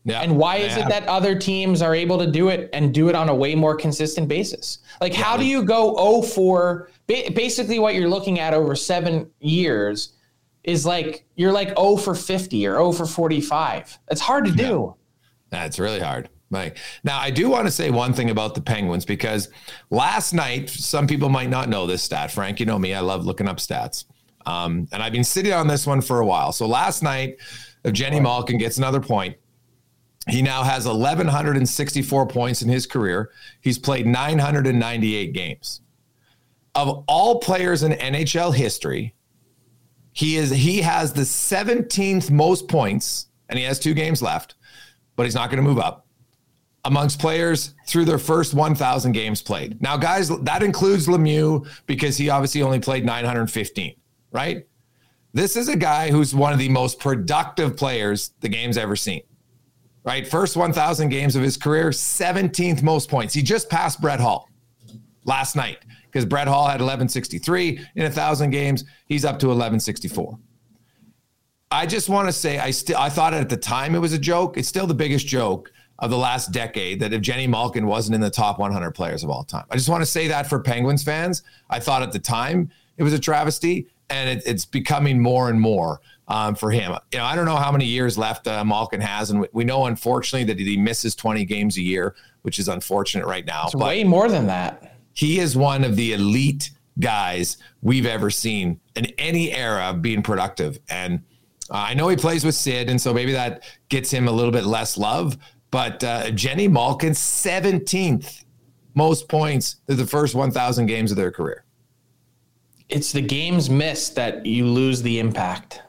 [0.07, 3.09] Yeah, and why is it that other teams are able to do it and do
[3.09, 4.81] it on a way more consistent basis?
[5.01, 10.13] Like, how do you go 0 for basically what you're looking at over seven years
[10.63, 13.99] is like you're like 0 for 50 or 0 for 45.
[14.11, 14.95] It's hard to do.
[15.51, 16.29] That's really hard.
[16.51, 19.49] Like now, I do want to say one thing about the Penguins because
[19.91, 22.31] last night, some people might not know this stat.
[22.31, 24.05] Frank, you know me, I love looking up stats.
[24.47, 26.53] Um, and I've been sitting on this one for a while.
[26.53, 27.39] So last night,
[27.83, 29.37] if Jenny Malkin gets another point,
[30.29, 33.31] he now has 1,164 points in his career.
[33.61, 35.81] He's played 998 games.
[36.75, 39.15] Of all players in NHL history,
[40.13, 44.55] he is he has the 17th most points, and he has two games left,
[45.17, 46.07] but he's not going to move up
[46.87, 49.81] amongst players through their first 1,000 games played.
[49.81, 53.95] Now, guys, that includes Lemieux because he obviously only played 915,
[54.33, 54.67] right?
[55.33, 59.23] This is a guy who's one of the most productive players the game's ever seen
[60.05, 60.27] right?
[60.27, 63.35] First 1,000 games of his career, 17th most points.
[63.35, 64.49] He just passed Brett Hull
[65.25, 68.85] last night because Brett Hull had 1163 in 1,000 games.
[69.07, 70.39] He's up to 1164.
[71.71, 74.19] I just want to say I still I thought at the time it was a
[74.19, 74.57] joke.
[74.57, 78.21] It's still the biggest joke of the last decade that if Jenny Malkin wasn't in
[78.21, 79.65] the top 100 players of all time.
[79.71, 81.43] I just want to say that for Penguins fans.
[81.71, 85.61] I thought at the time it was a travesty, and it, it's becoming more and
[85.61, 86.93] more um, for him.
[87.13, 89.87] You know, I don't know how many years left uh, Malkin has, and we know
[89.87, 93.67] unfortunately that he misses 20 games a year, which is unfortunate right now.
[93.67, 94.99] It's way more than that.
[95.13, 100.23] He is one of the elite guys we've ever seen in any era of being
[100.23, 101.23] productive, and
[101.71, 104.53] uh, I know he plays with Sid, and so maybe that gets him a little
[104.53, 105.39] bit less love.
[105.71, 108.45] But uh, Jenny Malkin, 17th
[108.95, 111.65] most points through the first 1,000 games of their career.
[112.89, 115.83] It's the games missed that you lose the impact.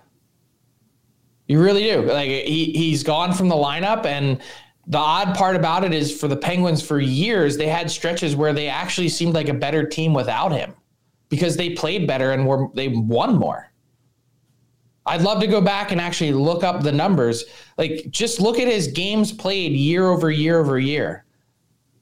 [1.48, 2.02] You really do.
[2.02, 4.42] Like he he's gone from the lineup, and
[4.88, 8.54] the odd part about it is for the Penguins for years they had stretches where
[8.54, 10.74] they actually seemed like a better team without him
[11.30, 13.72] because they played better and were they won more.
[15.08, 17.44] I'd love to go back and actually look up the numbers.
[17.78, 21.26] Like, just look at his games played year over year over year.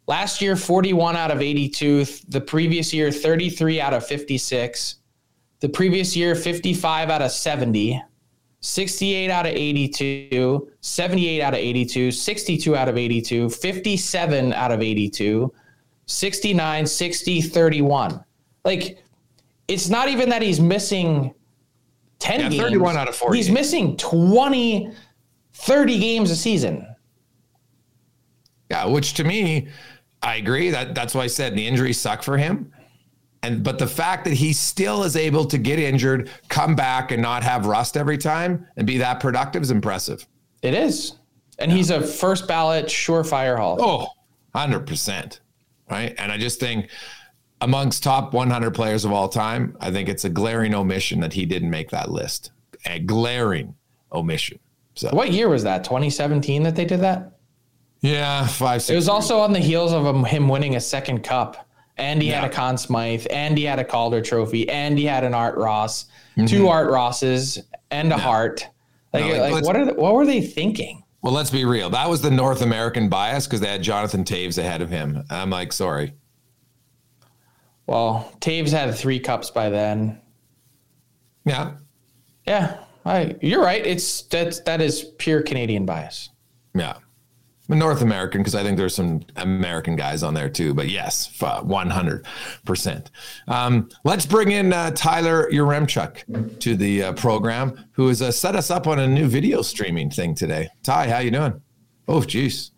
[0.07, 2.05] Last year, 41 out of 82.
[2.29, 4.95] The previous year, 33 out of 56.
[5.59, 8.01] The previous year, 55 out of 70.
[8.63, 10.71] 68 out of 82.
[10.79, 12.11] 78 out of 82.
[12.11, 13.49] 62 out of 82.
[13.49, 15.53] 57 out of 82.
[16.05, 18.23] 69, 60, 31.
[18.63, 19.03] Like,
[19.67, 21.33] it's not even that he's missing
[22.19, 22.61] 10 yeah, games.
[22.61, 23.37] 31 out of 40.
[23.37, 24.93] He's missing 20,
[25.53, 26.87] 30 games a season.
[28.71, 29.67] Yeah, which to me,
[30.21, 30.69] I agree.
[30.69, 32.72] That that's why I said the injuries suck for him.
[33.43, 37.21] And but the fact that he still is able to get injured, come back, and
[37.21, 40.25] not have rust every time and be that productive is impressive.
[40.61, 41.17] It is.
[41.59, 41.77] And yeah.
[41.77, 43.77] he's a first ballot surefire hall.
[43.79, 44.07] Oh,
[44.55, 45.39] 100%.
[45.91, 46.15] Right.
[46.17, 46.89] And I just think
[47.61, 51.45] amongst top 100 players of all time, I think it's a glaring omission that he
[51.45, 52.51] didn't make that list.
[52.85, 53.75] A glaring
[54.11, 54.59] omission.
[54.95, 55.83] So, what year was that?
[55.83, 57.33] 2017 that they did that?
[58.01, 58.81] Yeah, five.
[58.81, 59.09] Six it was years.
[59.09, 61.62] also on the heels of him, him, winning a second cup,
[61.97, 62.41] and he yeah.
[62.41, 65.57] had a Conn Smythe, and he had a Calder Trophy, and he had an Art
[65.57, 66.45] Ross, mm-hmm.
[66.45, 67.59] two Art Rosses,
[67.91, 68.21] and a yeah.
[68.21, 68.67] Hart.
[69.13, 71.03] Like, no, like, like what are the, what were they thinking?
[71.21, 71.89] Well, let's be real.
[71.89, 75.23] That was the North American bias because they had Jonathan Toews ahead of him.
[75.29, 76.13] I'm like, sorry,
[77.85, 80.19] well, Taves had three cups by then.
[81.45, 81.73] Yeah.
[82.47, 82.79] Yeah.
[83.05, 83.85] I, you're right.
[83.85, 86.29] It's that's that is pure Canadian bias.
[86.73, 86.95] Yeah.
[87.69, 90.73] North American because I think there's some American guys on there too.
[90.73, 93.07] But yes, 100%.
[93.47, 98.55] Um, let's bring in uh, Tyler Yaremchuk to the uh, program, who has uh, set
[98.55, 100.69] us up on a new video streaming thing today.
[100.83, 101.61] Ty, how you doing?
[102.07, 102.72] Oh, geez.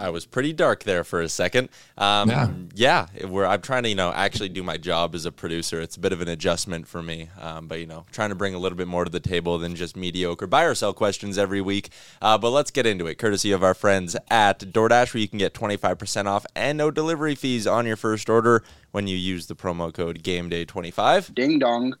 [0.00, 1.68] I was pretty dark there for a second.
[1.96, 3.26] Um, yeah, yeah.
[3.26, 5.80] Where I'm trying to, you know, actually do my job as a producer.
[5.80, 8.54] It's a bit of an adjustment for me, um, but you know, trying to bring
[8.54, 11.60] a little bit more to the table than just mediocre buy or sell questions every
[11.60, 11.90] week.
[12.22, 15.38] Uh, but let's get into it, courtesy of our friends at DoorDash, where you can
[15.38, 19.56] get 25% off and no delivery fees on your first order when you use the
[19.56, 21.34] promo code GameDay25.
[21.34, 21.94] Ding dong.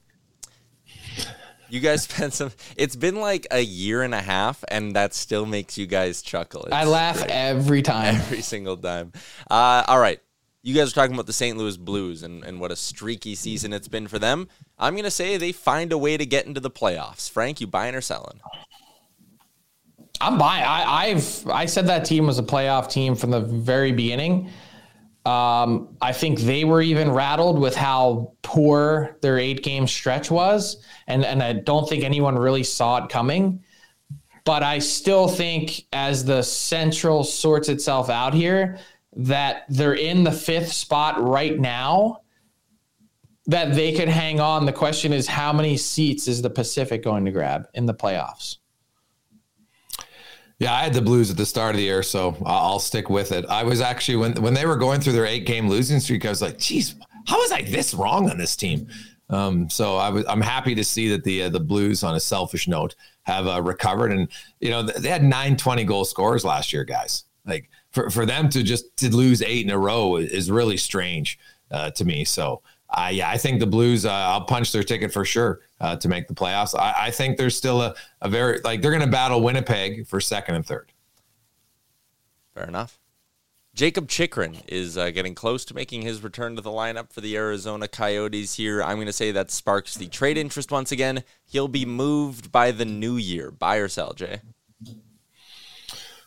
[1.68, 2.50] You guys spent some.
[2.76, 6.64] It's been like a year and a half, and that still makes you guys chuckle.
[6.64, 8.14] It's I laugh like every time.
[8.28, 9.12] Every single time.
[9.50, 10.20] Uh, all right.
[10.62, 11.56] You guys are talking about the St.
[11.56, 14.48] Louis Blues and, and what a streaky season it's been for them.
[14.76, 17.30] I'm going to say they find a way to get into the playoffs.
[17.30, 18.40] Frank, you buying or selling?
[20.20, 20.64] I'm buying.
[20.64, 24.50] I, I've I said that team was a playoff team from the very beginning.
[25.28, 30.82] Um, I think they were even rattled with how poor their eight game stretch was.
[31.06, 33.62] And, and I don't think anyone really saw it coming.
[34.46, 38.78] But I still think, as the central sorts itself out here,
[39.16, 42.22] that they're in the fifth spot right now,
[43.44, 44.64] that they could hang on.
[44.64, 48.56] The question is, how many seats is the Pacific going to grab in the playoffs?
[50.58, 53.30] Yeah, I had the Blues at the start of the year, so I'll stick with
[53.30, 53.46] it.
[53.46, 56.30] I was actually when when they were going through their eight game losing streak, I
[56.30, 58.88] was like, "Geez, how was I this wrong on this team?"
[59.30, 62.20] Um, so I was I'm happy to see that the uh, the Blues, on a
[62.20, 66.72] selfish note, have uh, recovered, and you know they had nine 20 goal scorers last
[66.72, 67.24] year, guys.
[67.46, 71.38] Like for for them to just to lose eight in a row is really strange
[71.70, 72.24] uh, to me.
[72.24, 72.62] So
[73.10, 74.04] yeah, I think the Blues.
[74.04, 76.78] Uh, I'll punch their ticket for sure uh, to make the playoffs.
[76.78, 80.20] I, I, think there's still a, a very like they're going to battle Winnipeg for
[80.20, 80.92] second and third.
[82.54, 82.98] Fair enough.
[83.74, 87.36] Jakob Chychrun is uh, getting close to making his return to the lineup for the
[87.36, 88.82] Arizona Coyotes here.
[88.82, 91.22] I'm going to say that sparks the trade interest once again.
[91.44, 93.52] He'll be moved by the new year.
[93.52, 94.40] Buy or sell, Jay?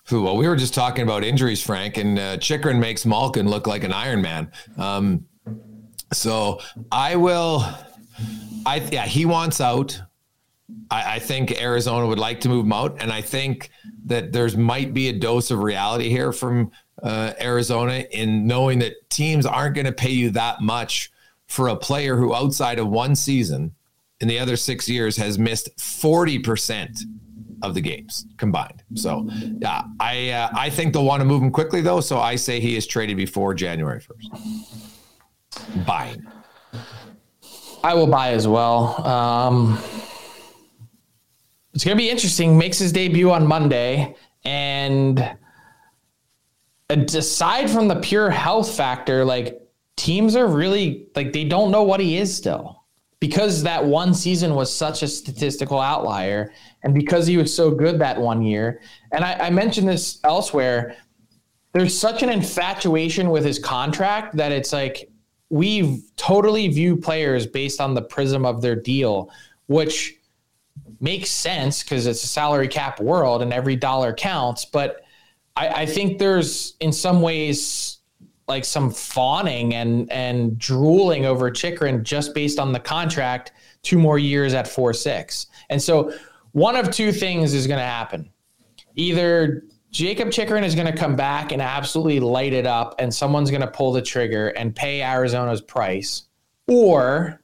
[0.09, 3.83] Well, we were just talking about injuries, Frank, and uh, Chychrun makes Malkin look like
[3.83, 4.49] an Iron Man.
[4.77, 5.25] Um,
[6.13, 7.65] so I will.
[8.65, 9.99] I yeah, he wants out.
[10.89, 13.71] I, I, think Arizona would like to move him out, and I think
[14.05, 16.71] that there's might be a dose of reality here from
[17.03, 21.11] uh, Arizona in knowing that teams aren't going to pay you that much
[21.47, 23.73] for a player who, outside of one season,
[24.21, 27.03] in the other six years, has missed forty percent
[27.63, 28.83] of the games combined.
[28.95, 29.27] So,
[29.59, 32.01] yeah, I uh, I think they'll want to move him quickly though.
[32.01, 34.29] So I say he is traded before January first.
[35.85, 36.25] Buying.
[37.83, 39.05] I will buy as well.
[39.05, 39.79] Um,
[41.73, 42.57] it's going to be interesting.
[42.57, 44.15] Makes his debut on Monday.
[44.43, 45.37] And
[46.89, 49.61] aside from the pure health factor, like
[49.95, 52.83] teams are really, like, they don't know what he is still
[53.19, 56.51] because that one season was such a statistical outlier
[56.83, 58.81] and because he was so good that one year.
[59.11, 60.97] And I, I mentioned this elsewhere.
[61.73, 65.10] There's such an infatuation with his contract that it's like
[65.51, 69.29] we totally view players based on the prism of their deal,
[69.67, 70.15] which
[71.01, 74.63] makes sense because it's a salary cap world and every dollar counts.
[74.63, 75.01] But
[75.57, 77.97] I, I, think there's in some ways
[78.47, 83.51] like some fawning and and drooling over Chychrun just based on the contract,
[83.83, 85.47] two more years at four six.
[85.69, 86.13] And so
[86.53, 88.29] one of two things is going to happen.
[88.95, 93.51] Either Jakob Chychrun is going to come back and absolutely light it up, and someone's
[93.51, 96.23] going to pull the trigger and pay Arizona's price,
[96.67, 97.41] or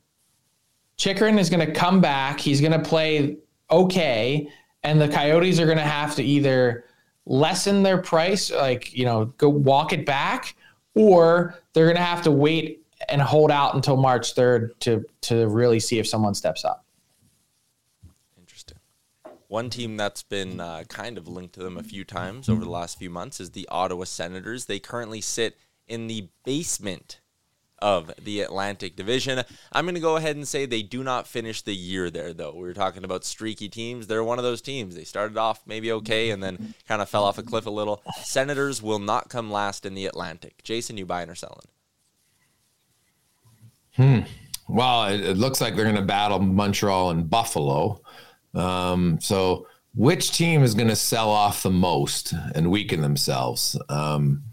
[0.98, 2.40] Chychrun is going to come back.
[2.40, 3.38] He's going to play
[3.70, 4.50] okay,
[4.84, 6.86] and the Coyotes are going to have to either
[7.26, 10.56] lessen their price, like you know, go walk it back,
[10.96, 15.48] or they're going to have to wait and hold out until March third to to
[15.50, 16.86] really see if someone steps up.
[19.48, 22.70] One team that's been uh, kind of linked to them a few times over the
[22.70, 24.66] last few months is the Ottawa Senators.
[24.66, 25.58] They currently sit
[25.88, 27.22] in the basement
[27.80, 29.44] of the Atlantic Division.
[29.72, 32.54] I'm going to go ahead and say they do not finish the year there, though.
[32.54, 34.08] We were talking about streaky teams.
[34.08, 34.96] They're one of those teams.
[34.96, 38.02] They started off maybe okay and then kind of fell off a cliff a little.
[38.24, 40.64] Senators will not come last in the Atlantic.
[40.64, 41.68] Jason, you buying or selling?
[43.96, 44.20] Hmm.
[44.68, 48.02] Well, it, it looks like they're going to battle Montreal and Buffalo.
[48.58, 53.80] Um, so, which team is going to sell off the most and weaken themselves?
[53.90, 54.44] Um,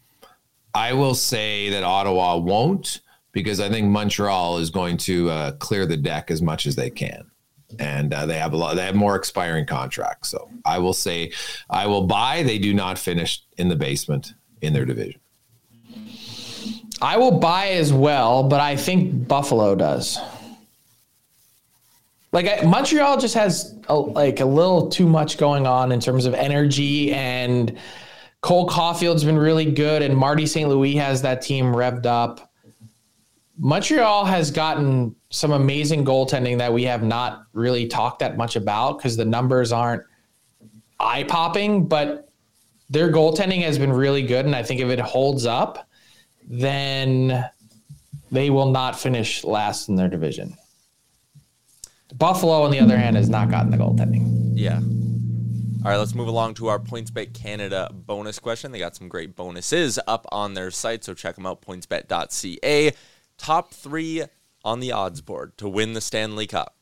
[0.75, 3.01] I will say that Ottawa won't
[3.33, 6.89] because I think Montreal is going to uh, clear the deck as much as they
[6.89, 7.31] can.
[7.79, 8.77] And uh, they have a lot.
[8.77, 11.33] They have more expiring contracts, so I will say,
[11.69, 12.45] I will buy.
[12.45, 15.21] They do not finish in the basement in their division.
[17.03, 20.19] I will buy as well, but I think Buffalo does.
[22.35, 26.27] Like I, Montreal just has a, like a little too much going on in terms
[26.27, 27.79] of energy and
[28.41, 30.69] Cole Caufield's been really good and Marty St.
[30.69, 32.53] Louis has that team revved up.
[33.57, 38.99] Montreal has gotten some amazing goaltending that we have not really talked that much about
[38.99, 40.03] because the numbers aren't
[40.99, 42.29] eye popping, but
[42.91, 44.45] their goaltending has been really good.
[44.45, 45.89] And I think if it holds up,
[46.49, 47.49] then
[48.33, 50.57] they will not finish last in their division.
[52.25, 54.53] Buffalo, on the other hand, has not gotten the goaltending.
[54.55, 54.77] Yeah.
[54.77, 58.73] All right, let's move along to our PointsBet Canada bonus question.
[58.73, 62.93] They got some great bonuses up on their site, so check them out, pointsbet.ca.
[63.37, 64.25] Top three
[64.65, 66.75] on the odds board to win the Stanley Cup.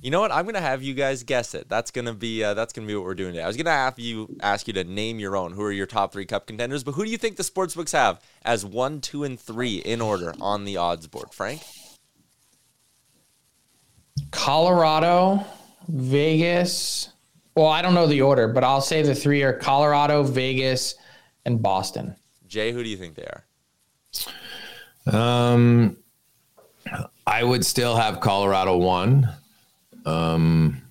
[0.00, 0.32] You know what?
[0.32, 1.68] I'm gonna have you guys guess it.
[1.68, 3.44] That's gonna be uh, that's gonna be what we're doing today.
[3.44, 5.52] I was gonna have you ask you to name your own.
[5.52, 6.82] Who are your top three Cup contenders?
[6.82, 10.34] But who do you think the sportsbooks have as one, two, and three in order
[10.40, 11.34] on the odds board?
[11.34, 11.60] Frank.
[14.34, 15.46] Colorado,
[15.88, 17.10] Vegas.
[17.54, 20.96] Well, I don't know the order, but I'll say the three are Colorado, Vegas,
[21.44, 22.16] and Boston.
[22.48, 23.44] Jay, who do you think they are?
[25.06, 25.96] Um,
[27.26, 29.28] I would still have Colorado one.
[30.04, 30.82] Um,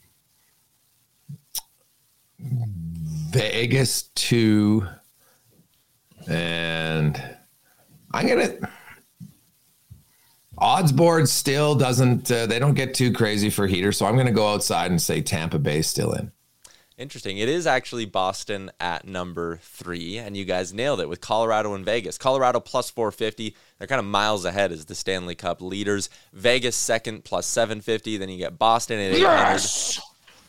[2.40, 4.88] Vegas two,
[6.30, 7.22] and
[8.14, 8.70] I'm gonna
[10.64, 14.26] odds board still doesn't uh, they don't get too crazy for heater so i'm going
[14.26, 16.32] to go outside and say tampa bay still in
[16.98, 21.74] interesting it is actually boston at number three and you guys nailed it with colorado
[21.74, 26.10] and vegas colorado plus 450 they're kind of miles ahead as the stanley cup leaders
[26.32, 30.00] vegas second plus 750 then you get boston at 800 yes!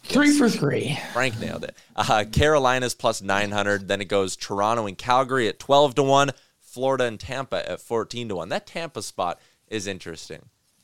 [0.07, 0.99] Three for three.
[1.15, 1.75] Frank nailed it.
[1.97, 3.89] Uh, Carolina's plus 900.
[3.89, 6.31] Then it goes Toronto and Calgary at 12 to 1.
[6.61, 8.51] Florida and Tampa at 14 to 1.
[8.51, 9.41] That Tampa spot
[9.75, 10.41] is interesting.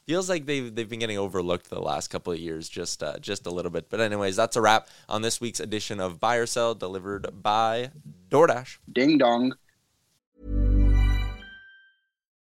[0.07, 3.47] Feels like they've they've been getting overlooked the last couple of years, just uh, just
[3.47, 3.88] a little bit.
[3.88, 7.91] But anyways, that's a wrap on this week's edition of Buy or Sell, delivered by
[8.28, 8.78] DoorDash.
[8.93, 9.55] Ding dong.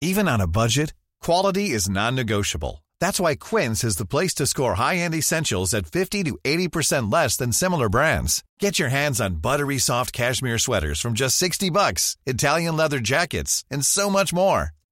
[0.02, 0.92] Even on a budget,
[1.22, 2.84] quality is non-negotiable.
[3.00, 7.38] That's why Quince is the place to score high-end essentials at 50 to 80% less
[7.38, 8.44] than similar brands.
[8.58, 13.64] Get your hands on buttery soft cashmere sweaters from just 60 bucks, Italian leather jackets,
[13.70, 14.72] and so much more.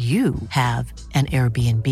[0.00, 1.86] you have an Airbnb.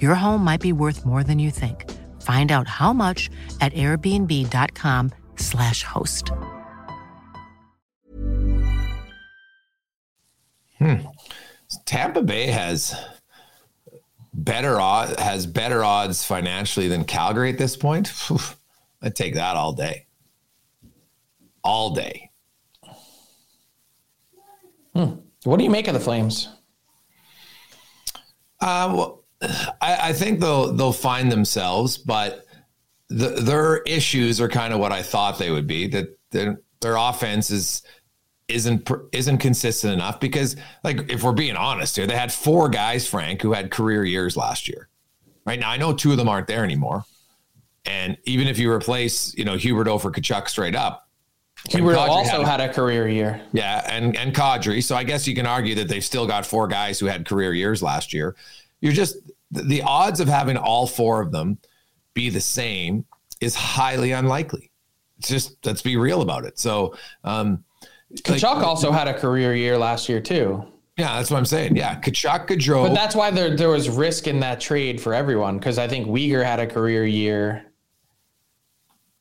[0.00, 1.90] Your home might be worth more than you think.
[2.22, 3.28] Find out how much
[3.60, 6.30] at airbnb.com/slash host.
[10.78, 10.98] Hmm.
[11.84, 12.94] Tampa Bay has
[14.32, 18.12] better odds has better odds financially than Calgary at this point.
[19.02, 20.06] I'd take that all day.
[21.64, 22.30] All day.
[24.94, 25.14] Hmm.
[25.42, 26.48] What do you make of the Flames?
[28.62, 29.24] Uh, well,
[29.80, 32.46] I, I, think they'll they'll find themselves, but
[33.08, 35.88] the, their issues are kind of what I thought they would be.
[35.88, 37.82] That their, their offense is
[38.46, 40.54] isn't isn't consistent enough because,
[40.84, 44.36] like, if we're being honest here, they had four guys, Frank, who had career years
[44.36, 44.88] last year.
[45.44, 47.04] Right now, I know two of them aren't there anymore,
[47.84, 51.08] and even if you replace, you know, Huberdeau for Tkachuk straight up,
[51.68, 53.40] Huberdeau also had a, had a, career year.
[53.52, 54.82] Yeah, and and Kadri.
[54.82, 57.52] So I guess you can argue that they've still got four guys who had career
[57.52, 58.34] years last year.
[58.80, 59.16] You're just
[59.50, 61.58] the odds of having all four of them
[62.14, 63.04] be the same
[63.40, 64.70] is highly unlikely.
[65.18, 66.58] It's just let's be real about it.
[66.58, 67.64] So um
[68.14, 70.66] Tkachuk like, also had a career year last year too.
[70.98, 71.76] Yeah, that's what I'm saying.
[71.76, 72.88] Yeah, Tkachuk, Gaudreau.
[72.88, 76.06] But that's why there there was risk in that trade for everyone because I think
[76.06, 77.64] Weegar had a career year.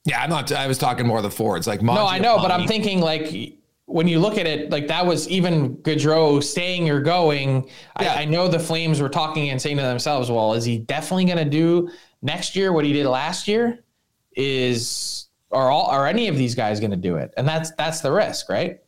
[0.06, 0.52] Yeah, I'm not.
[0.52, 3.56] I was talking more of the forwards, like no, I know, but I'm thinking like
[3.92, 7.70] when you look at it, like that was even Gaudreau staying or going.
[8.00, 8.14] Yeah.
[8.14, 11.26] I, I, know the Flames were talking and saying to themselves, "Well, is he definitely
[11.26, 11.90] going to do
[12.22, 13.84] next year what he did last year?
[14.36, 18.02] Is are all are any of these guys going to do it?" And that's that's
[18.02, 18.80] the risk, right?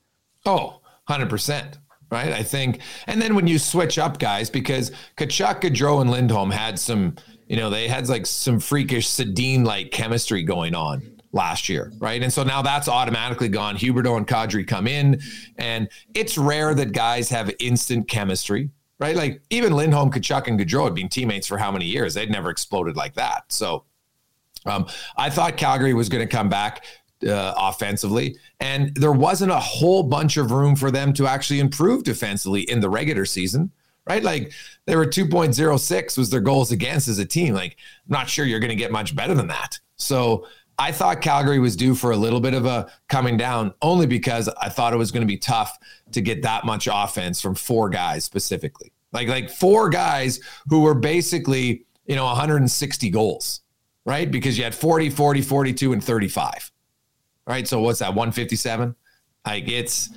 [0.45, 1.77] Oh, 100 percent.
[2.11, 6.51] Right, I think, and then when you switch up guys, because Tkachuk, Gaudreau, and Lindholm
[6.51, 7.15] had some,
[7.53, 12.23] you know, they had like some freakish Sedin like chemistry going on last year, right?
[12.23, 13.77] And so now that's automatically gone.
[13.77, 15.21] Huberdeau and Kadri come in,
[15.59, 19.15] and it's rare that guys have instant chemistry, right?
[19.15, 22.15] Like even Lindholm, Tkachuk, and Gaudreau had been teammates for how many years?
[22.15, 23.43] They'd never exploded like that.
[23.49, 23.83] So
[24.65, 26.83] um, I thought Calgary was going to come back
[27.21, 32.03] uh, offensively, and there wasn't a whole bunch of room for them to actually improve
[32.03, 33.71] defensively in the regular season.
[34.05, 34.51] Right, like
[34.85, 37.53] they were 2.06 was their goals against as a team.
[37.53, 39.79] Like, I'm not sure you're going to get much better than that.
[39.95, 40.45] So,
[40.79, 44.49] I thought Calgary was due for a little bit of a coming down only because
[44.59, 45.77] I thought it was going to be tough
[46.11, 48.91] to get that much offense from four guys specifically.
[49.11, 53.61] Like like four guys who were basically, you know, 160 goals,
[54.05, 54.29] right?
[54.29, 56.71] Because you had 40, 40, 42 and 35.
[57.45, 57.67] Right?
[57.67, 58.09] So what's that?
[58.09, 58.95] 157?
[59.45, 60.09] Like it's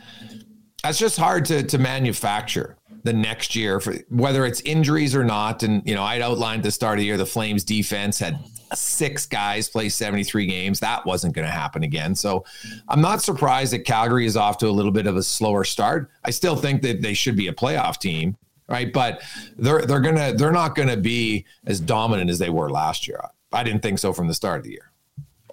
[0.82, 2.76] that's just hard to to manufacture
[3.06, 6.70] the next year for whether it's injuries or not and you know I'd outlined the
[6.70, 8.38] start of the year the Flames defense had
[8.74, 10.80] six guys play 73 games.
[10.80, 12.14] That wasn't going to happen again.
[12.14, 12.44] So
[12.88, 16.10] I'm not surprised that Calgary is off to a little bit of a slower start.
[16.24, 18.36] I still think that they should be a playoff team,
[18.68, 18.92] right?
[18.92, 19.22] But
[19.56, 23.20] they're they're gonna they're not gonna be as dominant as they were last year.
[23.52, 24.90] I didn't think so from the start of the year.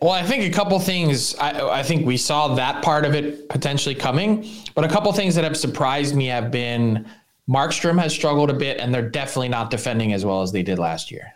[0.01, 1.35] Well, I think a couple things.
[1.35, 5.35] I, I think we saw that part of it potentially coming, but a couple things
[5.35, 7.07] that have surprised me have been
[7.49, 10.79] Markstrom has struggled a bit, and they're definitely not defending as well as they did
[10.79, 11.33] last year.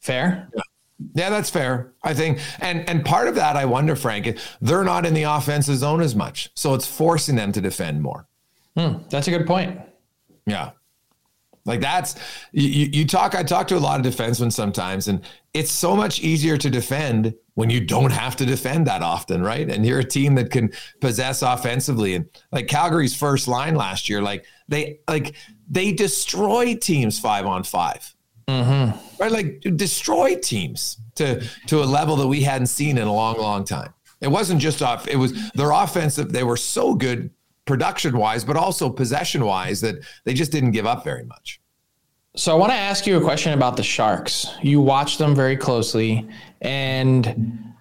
[0.00, 0.48] Fair?
[0.54, 0.62] Yeah.
[1.14, 1.92] Yeah, that's fair.
[2.02, 5.76] I think, and and part of that, I wonder, Frank, they're not in the offensive
[5.76, 8.26] zone as much, so it's forcing them to defend more.
[8.76, 9.80] Hmm, that's a good point.
[10.44, 10.72] Yeah,
[11.64, 12.14] Like that's
[12.52, 13.34] you, you talk.
[13.34, 15.22] I talk to a lot of defensemen sometimes, and
[15.54, 19.68] it's so much easier to defend when you don't have to defend that often, right?
[19.68, 22.14] And you're a team that can possess offensively.
[22.14, 25.34] And like Calgary's first line last year, like they like
[25.68, 28.14] they destroy teams five on 5
[28.48, 29.22] mm-hmm.
[29.22, 29.32] right?
[29.32, 33.64] Like destroy teams to to a level that we hadn't seen in a long, long
[33.64, 33.92] time.
[34.20, 35.06] It wasn't just off.
[35.06, 36.32] It was their offensive.
[36.32, 37.30] They were so good
[37.68, 41.60] production wise, but also possession wise that they just didn't give up very much.
[42.34, 44.46] So I want to ask you a question about the Sharks.
[44.62, 46.28] You watch them very closely,
[46.60, 47.74] and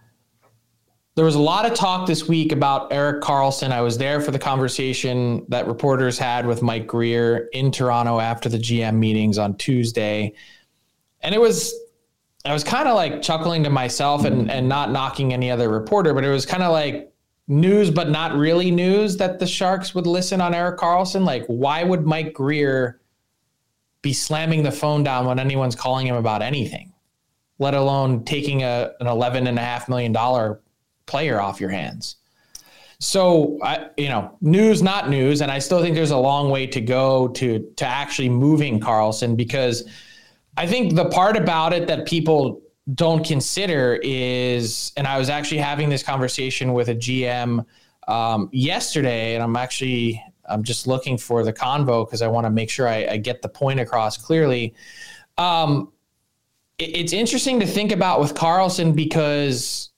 [1.15, 3.71] there was a lot of talk this week about Erik Karlsson.
[3.71, 8.49] I was there for the conversation that reporters had with Mike Grier in Toronto after
[8.49, 10.33] the GM meetings on Tuesday.
[11.21, 11.73] And it was
[12.45, 16.13] I was kind of like chuckling to myself and and not knocking any other reporter,
[16.13, 17.11] but it was kind of like
[17.47, 21.25] news, but not really news that the Sharks would listen on Erik Karlsson?
[21.25, 22.99] Like, why would Mike Grier
[24.01, 26.93] be slamming the phone down when anyone's calling him about anything,
[27.59, 30.61] let alone taking a, an eleven and a half million dollar
[31.05, 32.17] player off your hands?
[32.99, 36.65] So, I, you know, news, not news, and I still think there's a long way
[36.67, 39.87] to go to to actually moving Karlsson because
[40.57, 42.61] I think the part about it that people
[42.93, 47.65] don't consider is, and I was actually having this conversation with a GM
[48.07, 52.49] um, yesterday, and I'm actually I'm just looking for the convo because I want to
[52.49, 54.73] make sure I, I, get the point across clearly.
[55.37, 55.91] Um,
[56.77, 59.89] it, it's interesting to think about with Karlsson because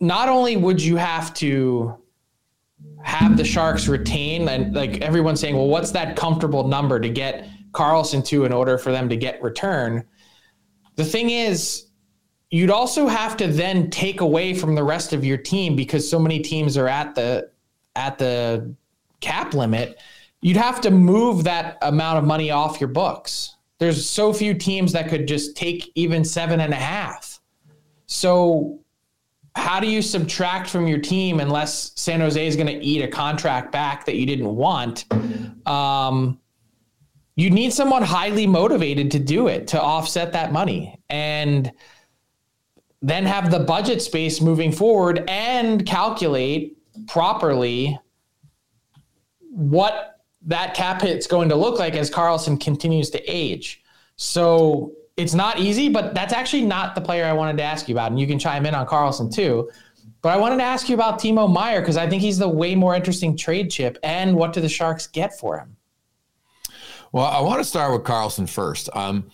[0.00, 1.96] not only would you have to
[3.02, 7.48] have the Sharks retain, and like everyone's saying, well, what's that comfortable number to get
[7.72, 10.04] Karlsson to in order for them to get return?
[10.96, 11.86] The thing is,
[12.50, 16.18] you'd also have to then take away from the rest of your team because so
[16.18, 17.50] many teams are at the
[17.96, 18.74] at the
[19.20, 20.00] cap limit.
[20.40, 23.56] You'd have to move that amount of money off your books.
[23.78, 27.40] There's so few teams that could just take even seven and a half.
[28.06, 28.78] So
[29.54, 33.08] how do you subtract from your team unless San Jose is going to eat a
[33.08, 35.04] contract back that you didn't want?
[35.66, 36.38] Um,
[37.34, 41.72] you need someone highly motivated to do it to offset that money and
[43.00, 46.78] then have the budget space moving forward and calculate
[47.08, 47.98] properly
[49.50, 53.82] what that cap hit's going to look like as Karlsson continues to age.
[54.16, 57.94] So it's not easy, but that's actually not the player I wanted to ask you
[57.94, 58.10] about.
[58.10, 59.70] And you can chime in on Karlsson too.
[60.20, 62.74] But I wanted to ask you about Timo Meier because I think he's the way
[62.74, 63.98] more interesting trade chip.
[64.02, 65.76] And what do the Sharks get for him?
[67.12, 68.88] Well, I want to start with Karlsson first.
[68.94, 69.30] Um,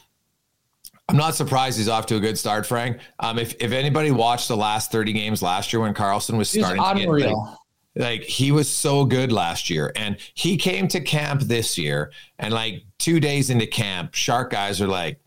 [1.09, 2.99] I'm not surprised he's off to a good start, Frank.
[3.19, 6.83] Um, if if anybody watched the last 30 games last year when Karlsson was starting
[6.83, 7.57] to get like,
[7.97, 12.53] like he was so good last year, and he came to camp this year, and
[12.53, 15.19] like two days into camp, Shark guys are like,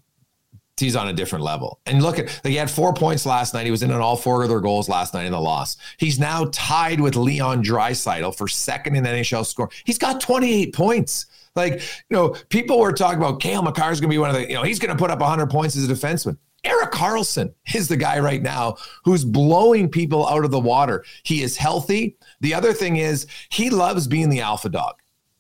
[0.78, 1.80] he's on a different level.
[1.86, 3.66] And look at like he had four points last night.
[3.66, 5.78] He was in on all four of their goals last night in the loss.
[5.98, 9.70] He's now tied with Leon Draisaitl for second in NHL score.
[9.84, 11.26] He's got 28 points.
[11.56, 11.74] Like,
[12.10, 14.48] you know, people were talking about Cale Makar is going to be one of the,
[14.48, 16.38] you know, he's going to put up 100 points as a defenseman.
[16.64, 21.04] Erik Karlsson is the guy right now who's blowing people out of the water.
[21.24, 22.18] He is healthy.
[22.42, 24.96] The other thing is he loves being the alpha dog.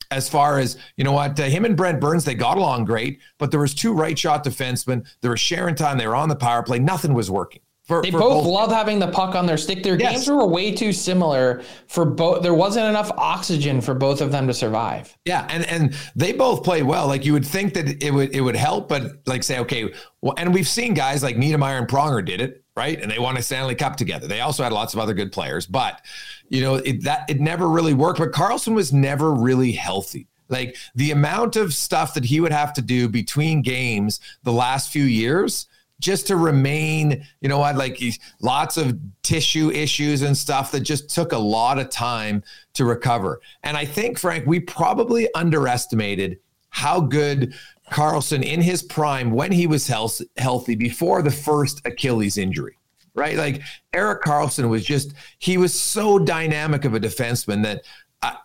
[0.09, 3.21] As far as you know, what uh, him and Brent Burns they got along great,
[3.37, 5.05] but there was two right shot defensemen.
[5.21, 5.97] There was sharing time.
[5.97, 6.79] They were on the power play.
[6.79, 7.61] Nothing was working.
[7.91, 9.83] For, they for both, both, love having the puck on their stick.
[9.83, 10.13] Their yes.
[10.13, 12.41] games were way too similar for both.
[12.41, 15.17] There wasn't enough oxygen for both of them to survive.
[15.25, 17.07] Yeah, and and they both play well.
[17.07, 20.33] Like you would think that it would it would help, but like say okay, well,
[20.37, 23.41] and we've seen guys like Niedermayer and Pronger did it right, and they won a
[23.41, 24.25] Stanley Cup together.
[24.25, 26.01] They also had lots of other good players, but
[26.47, 28.19] you know it, that it never really worked.
[28.19, 30.29] But Karlsson was never really healthy.
[30.47, 34.93] Like the amount of stuff that he would have to do between games the last
[34.93, 35.67] few years
[36.01, 38.01] just to remain, you know what, like
[38.41, 42.43] lots of tissue issues and stuff that just took a lot of time
[42.73, 43.39] to recover.
[43.63, 46.39] And I think, Frank, we probably underestimated
[46.69, 47.53] how good
[47.91, 52.77] Karlsson in his prime when he was health, healthy before the first Achilles injury.
[53.13, 53.35] Right.
[53.35, 57.83] Like Erik Karlsson was just, he was so dynamic of a defenseman that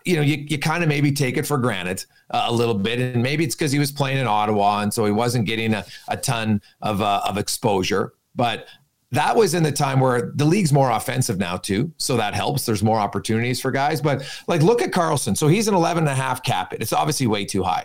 [0.05, 2.99] you know, you, you kind of maybe take it for granted uh, a little bit.
[2.99, 5.85] And maybe it's because he was playing in Ottawa and so he wasn't getting a,
[6.09, 8.15] a ton of, uh, of exposure.
[8.35, 8.69] But
[9.13, 11.93] that was in the time where the league's more offensive now, too.
[11.99, 12.67] So that helps.
[12.67, 14.01] There's more opportunities for guys.
[14.01, 15.37] But like, look at Karlsson.
[15.37, 16.81] So he's an 11 and a half cap it.
[16.81, 17.85] It's obviously way too high.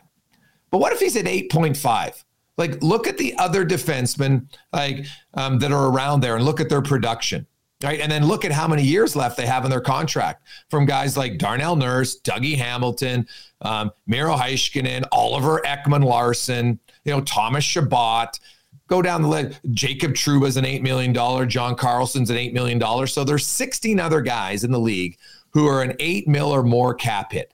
[0.72, 2.24] But what if he's at 8.5?
[2.58, 6.70] Like, look at the other defensemen like um, that are around there and look at
[6.70, 7.48] their production
[7.84, 8.00] Right.
[8.00, 11.18] And then look at how many years left they have in their contract from guys
[11.18, 13.28] like Darnell Nurse, Dougie Hamilton,
[13.62, 18.40] um, Miro Heiskanen, Oliver Ekman Larsson, you know, Thomas Chabot.
[18.88, 19.60] Go down the list.
[19.72, 21.14] Jacob Trouba's an $8 million.
[21.50, 23.08] John Carlson's an $8 million.
[23.08, 25.18] So there's 16 other guys in the league
[25.52, 27.54] who are an 8 mil or more cap hit.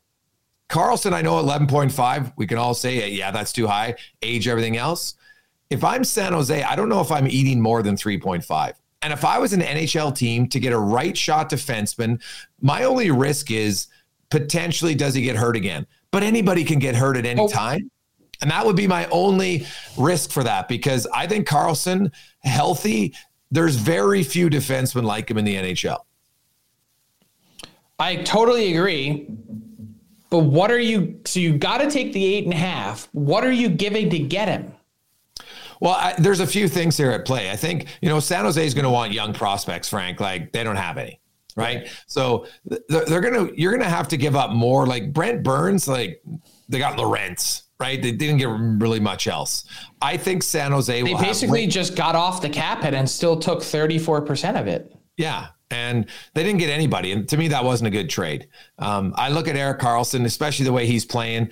[0.69, 2.33] Karlsson, I know 11.5.
[2.35, 3.95] We can all say, yeah, that's too high.
[4.21, 5.15] Age, everything else.
[5.69, 8.73] If I'm San Jose, I don't know if I'm eating more than 3.5.
[9.01, 12.21] And if I was an NHL team to get a right shot defenseman,
[12.61, 13.87] my only risk is
[14.29, 15.85] potentially does he get hurt again?
[16.11, 17.47] But anybody can get hurt at any oh.
[17.47, 17.91] time.
[18.41, 19.65] And that would be my only
[19.97, 22.11] risk for that because I think Karlsson,
[22.43, 23.15] healthy,
[23.49, 25.99] there's very few defensemen like him in the NHL.
[27.99, 29.27] I totally agree.
[30.29, 31.19] But what are you?
[31.25, 33.07] So you got to take the eight and a half.
[33.13, 34.73] What are you giving to get him?
[35.81, 37.51] Well, I, there's a few things here at play.
[37.51, 39.89] I think you know San Jose is going to want young prospects.
[39.89, 41.19] Frank, like they don't have any,
[41.55, 41.77] right?
[41.77, 41.89] right.
[42.07, 44.85] So they're, they're gonna you're gonna have to give up more.
[44.85, 46.21] Like Brent Burns, like
[46.69, 48.01] they got Lorentz, right?
[48.01, 49.65] They didn't get really much else.
[50.01, 51.01] I think San Jose.
[51.01, 54.67] They basically have, just got off the cap hit and still took 34 percent of
[54.67, 54.93] it.
[55.17, 57.11] Yeah, and they didn't get anybody.
[57.11, 58.47] And to me, that wasn't a good trade.
[58.79, 61.49] Um, I look at Erik Karlsson, especially the way he's playing.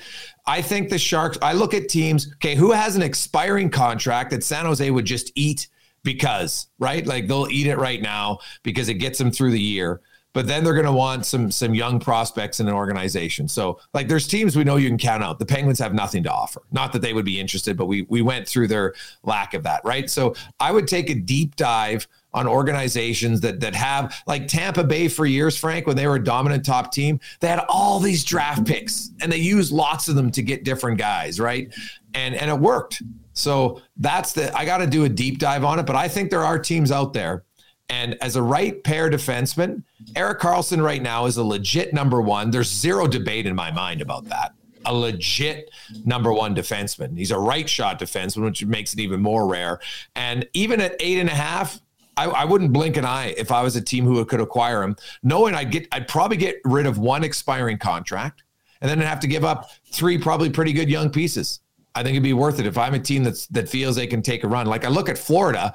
[0.48, 4.44] I think the Sharks, I look at teams, okay, who has an expiring contract that
[4.44, 5.68] San Jose would just eat
[6.04, 7.06] because, right?
[7.06, 10.02] Like they'll eat it right now because it gets them through the year.
[10.34, 13.48] But then they're going to want some some young prospects in an organization.
[13.48, 15.40] So, like, there's teams we know you can count out.
[15.40, 16.62] The Penguins have nothing to offer.
[16.74, 19.80] Not that they would be interested, but we we went through their lack of that,
[19.86, 20.10] right?
[20.10, 22.06] So, I would take a deep dive
[22.36, 26.24] on organizations that that have like Tampa Bay for years, Frank, when they were a
[26.24, 30.30] dominant top team, they had all these draft picks and they used lots of them
[30.32, 31.74] to get different guys, right?
[32.14, 33.02] And and it worked.
[33.34, 36.30] So that's the I got to do a deep dive on it, but I think
[36.30, 37.44] there are teams out there.
[37.88, 39.84] And as a right pair defenseman,
[40.16, 42.50] Erik Karlsson right now is a legit number one.
[42.50, 44.54] There's zero debate in my mind about that
[44.86, 45.72] a legit
[46.06, 47.18] number one defenseman.
[47.18, 49.80] He's a right shot defenseman, which makes it even more rare.
[50.16, 51.82] And even at eight and a half,
[52.18, 54.96] I, I, wouldn't blink an eye if I was a team who could acquire him,
[55.24, 58.44] knowing I'd get I'd probably get rid of one expiring contract
[58.82, 61.62] and then I'd have to give up three probably pretty good young pieces.
[61.96, 64.22] I think it'd be worth it if I'm a team that's that feels they can
[64.22, 64.68] take a run.
[64.68, 65.74] Like I look at Florida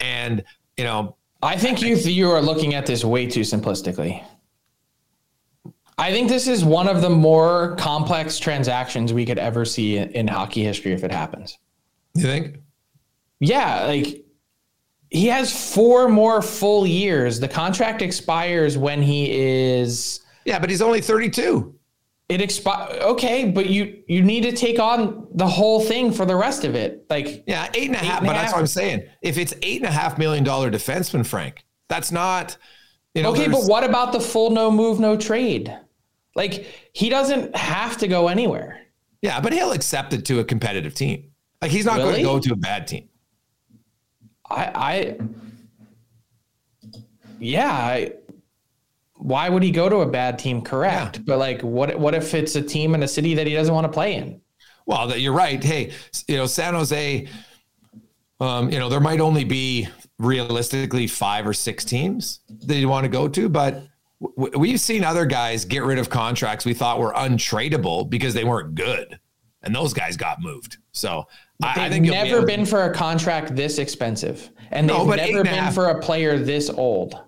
[0.00, 0.42] and
[0.76, 4.24] you know I think you you are looking at this way too simplistically.
[5.98, 10.10] I think this is one of the more complex transactions we could ever see in,
[10.10, 11.58] in hockey history if it happens.
[12.14, 12.58] You think?
[13.40, 14.24] Yeah, like
[15.10, 17.40] he has four more full years.
[17.40, 20.20] The contract expires when he is.
[20.44, 21.74] Yeah, but he's only 32.
[22.28, 22.90] It expire.
[23.00, 26.74] Okay, but you you need to take on the whole thing for the rest of
[26.74, 27.06] it.
[27.08, 28.18] Like yeah, eight and a half.
[28.18, 29.08] And but that's what I'm saying.
[29.22, 32.58] If it's eight and a half million dollar defenseman, Frank, that's not.
[33.14, 35.74] You know, okay, but what about the full no move, no trade?
[36.36, 38.78] Like he doesn't have to go anywhere.
[39.22, 41.30] Yeah, but he'll accept it to a competitive team.
[41.62, 42.22] Like he's not really?
[42.22, 43.08] going to go to a bad team.
[44.50, 45.18] I, I
[47.38, 48.12] yeah, I,
[49.14, 50.62] why would he go to a bad team?
[50.62, 51.22] Correct, yeah.
[51.26, 53.84] but like, what what if it's a team in a city that he doesn't want
[53.84, 54.40] to play in?
[54.86, 55.62] Well, you're right.
[55.62, 55.92] Hey,
[56.26, 57.28] you know, San Jose.
[58.40, 59.88] Um, you know, there might only be
[60.18, 63.82] realistically five or six teams that you want to go to, but
[64.20, 68.44] w- we've seen other guys get rid of contracts we thought were untradeable because they
[68.44, 69.18] weren't good,
[69.62, 70.78] and those guys got moved.
[70.92, 71.26] So
[71.62, 75.72] I, I think never been for a contract this expensive, and they've no, never been
[75.72, 77.20] for a player this old.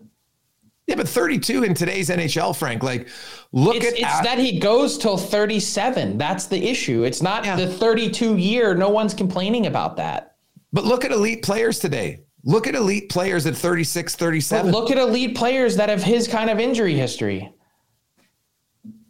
[0.87, 2.83] Yeah, but 32 in today's NHL, Frank.
[2.83, 3.09] Like,
[3.53, 6.18] look it's, at it's at, that he goes till 37.
[6.18, 7.05] That's the issue.
[7.05, 7.55] It's not yeah.
[7.55, 8.74] the 32 year.
[8.74, 10.35] No one's complaining about that.
[10.72, 12.24] But look at elite players today.
[12.43, 14.72] Look at elite players at 36, 37.
[14.72, 17.53] But look at elite players that have his kind of injury history.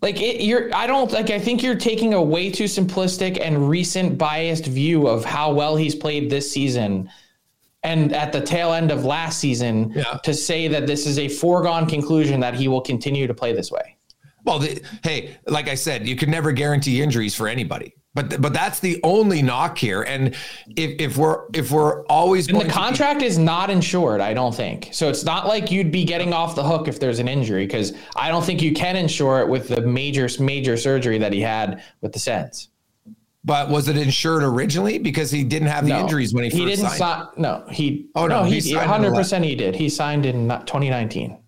[0.02, 1.30] Like it, you're, I don't like.
[1.30, 5.76] I think you're taking a way too simplistic and recent biased view of how well
[5.76, 7.10] he's played this season,
[7.82, 10.18] and at the tail end of last season yeah.
[10.24, 13.70] to say that this is a foregone conclusion that he will continue to play this
[13.70, 13.96] way.
[14.44, 17.94] Well, the, hey, like I said, you can never guarantee injuries for anybody.
[18.12, 20.02] But but that's the only knock here.
[20.02, 20.34] And
[20.76, 24.54] if, if we're if we're always and the contract be- is not insured, I don't
[24.54, 24.88] think.
[24.92, 27.92] So it's not like you'd be getting off the hook if there's an injury because
[28.16, 31.84] I don't think you can insure it with the major major surgery that he had
[32.00, 32.70] with the Sens.
[33.44, 36.64] But was it insured originally because he didn't have the no, injuries when he, he
[36.64, 37.28] didn't sign?
[37.36, 38.08] No, he.
[38.16, 39.76] Oh no, no he 100 percent he did.
[39.76, 41.39] He signed in 2019.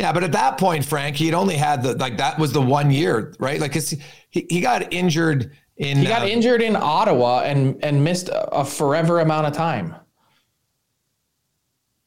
[0.00, 2.62] Yeah, but at that point, Frank, he had only had the like that was the
[2.62, 3.60] one year, right?
[3.60, 8.30] Like he he got injured in he got uh, injured in Ottawa and and missed
[8.30, 9.94] a, a forever amount of time.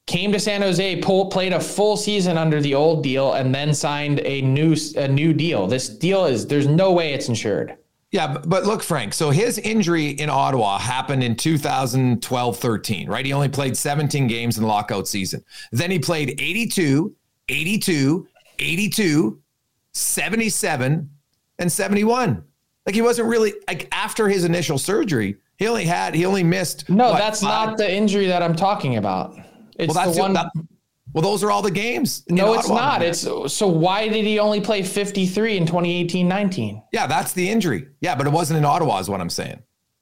[0.08, 3.76] came to San Jose, pull, played a full season under the old deal, and then
[3.76, 5.68] signed a new a new deal.
[5.68, 7.78] This deal is there's no way it's insured.
[8.10, 9.14] Yeah, but look, Frank.
[9.14, 13.24] So his injury in Ottawa happened in 2012 13, right?
[13.24, 15.44] He only played 17 games in the lockout season.
[15.72, 17.16] Then he played 82,
[17.50, 18.28] 82,
[18.60, 19.42] 82,
[19.92, 21.10] 77,
[21.60, 22.44] and 71.
[22.86, 26.90] Like he wasn't really like after his initial surgery, he only had he only missed.
[26.90, 27.70] No, what, that's five?
[27.70, 29.38] not the injury that I'm talking about.
[29.78, 30.34] It's well, that's the one.
[30.34, 30.48] That,
[31.14, 32.24] well, those are all the games.
[32.28, 33.02] No, it's not.
[33.02, 36.84] It's so why did he only play 53 in 2018-19?
[36.92, 37.88] Yeah, that's the injury.
[38.02, 39.62] Yeah, but it wasn't in Ottawa is what I'm saying.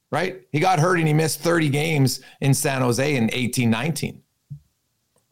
[0.09, 0.41] Right?
[0.51, 4.19] He got hurt and he missed 30 games in San Jose in 18-19.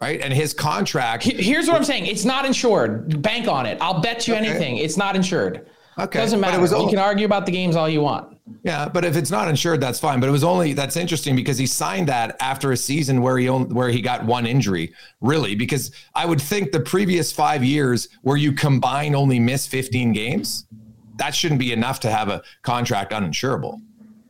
[0.02, 0.22] Right?
[0.22, 2.06] And his contract Here's what I'm saying.
[2.06, 3.22] It's not insured.
[3.22, 3.78] Bank on it.
[3.82, 4.47] I'll bet you okay.
[4.47, 4.78] anything.
[4.78, 5.68] It's not insured.
[6.00, 6.20] Okay.
[6.20, 6.54] Doesn't matter.
[6.54, 8.38] But it was, you can argue about the games all you want.
[8.64, 10.20] Yeah, but if it's not insured, that's fine.
[10.20, 13.50] But it was only that's interesting because he signed that after a season where he
[13.50, 15.56] only, where he got one injury, really.
[15.56, 20.66] Because I would think the previous five years where you combine only miss 15 games,
[21.18, 23.82] that shouldn't be enough to have a contract uninsurable.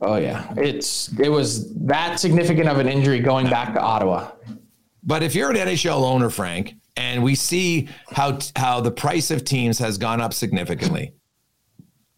[0.01, 4.32] Oh yeah, it's it was that significant of an injury going back to Ottawa.
[5.10, 9.43] But if you're an NHL owner, Frank, and we see how how the price of
[9.43, 11.16] teams has gone up significantly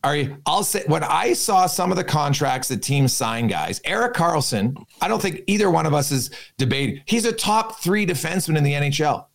[0.04, 3.80] are you, I'll say when I saw some of the contracts that teams sign, guys,
[3.86, 7.02] Erik Karlsson, I don't think either one of us is debating.
[7.06, 9.26] He's a top three defenseman in the NHL.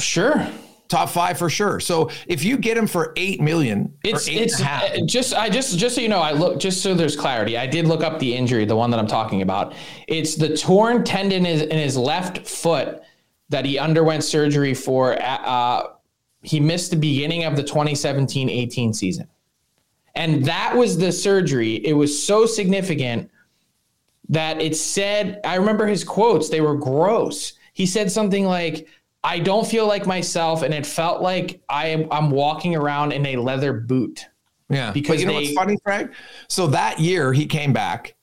[0.00, 0.48] Sure.
[0.90, 1.78] Top five for sure.
[1.78, 5.94] So if you get him for eight million, it's it's uh, just I just just
[5.94, 7.56] so you know, I look just so there's clarity.
[7.56, 9.72] I did look up the injury, the one that I'm talking about.
[10.08, 13.02] It's the torn tendon in his left foot
[13.50, 15.16] that he underwent surgery for.
[15.22, 15.90] Uh,
[16.42, 19.28] he missed the beginning of the 2017 18 season.
[20.16, 21.74] And that was the surgery.
[21.86, 23.30] It was so significant
[24.28, 27.52] that it said, I remember his quotes, they were gross.
[27.74, 28.88] He said something like,
[29.22, 33.36] I don't feel like myself, and it felt like I I'm walking around in a
[33.36, 34.26] leather boot.
[34.68, 34.92] Yeah.
[34.92, 36.12] Because but you know what's funny, Frank?
[36.48, 38.14] So that year he came back,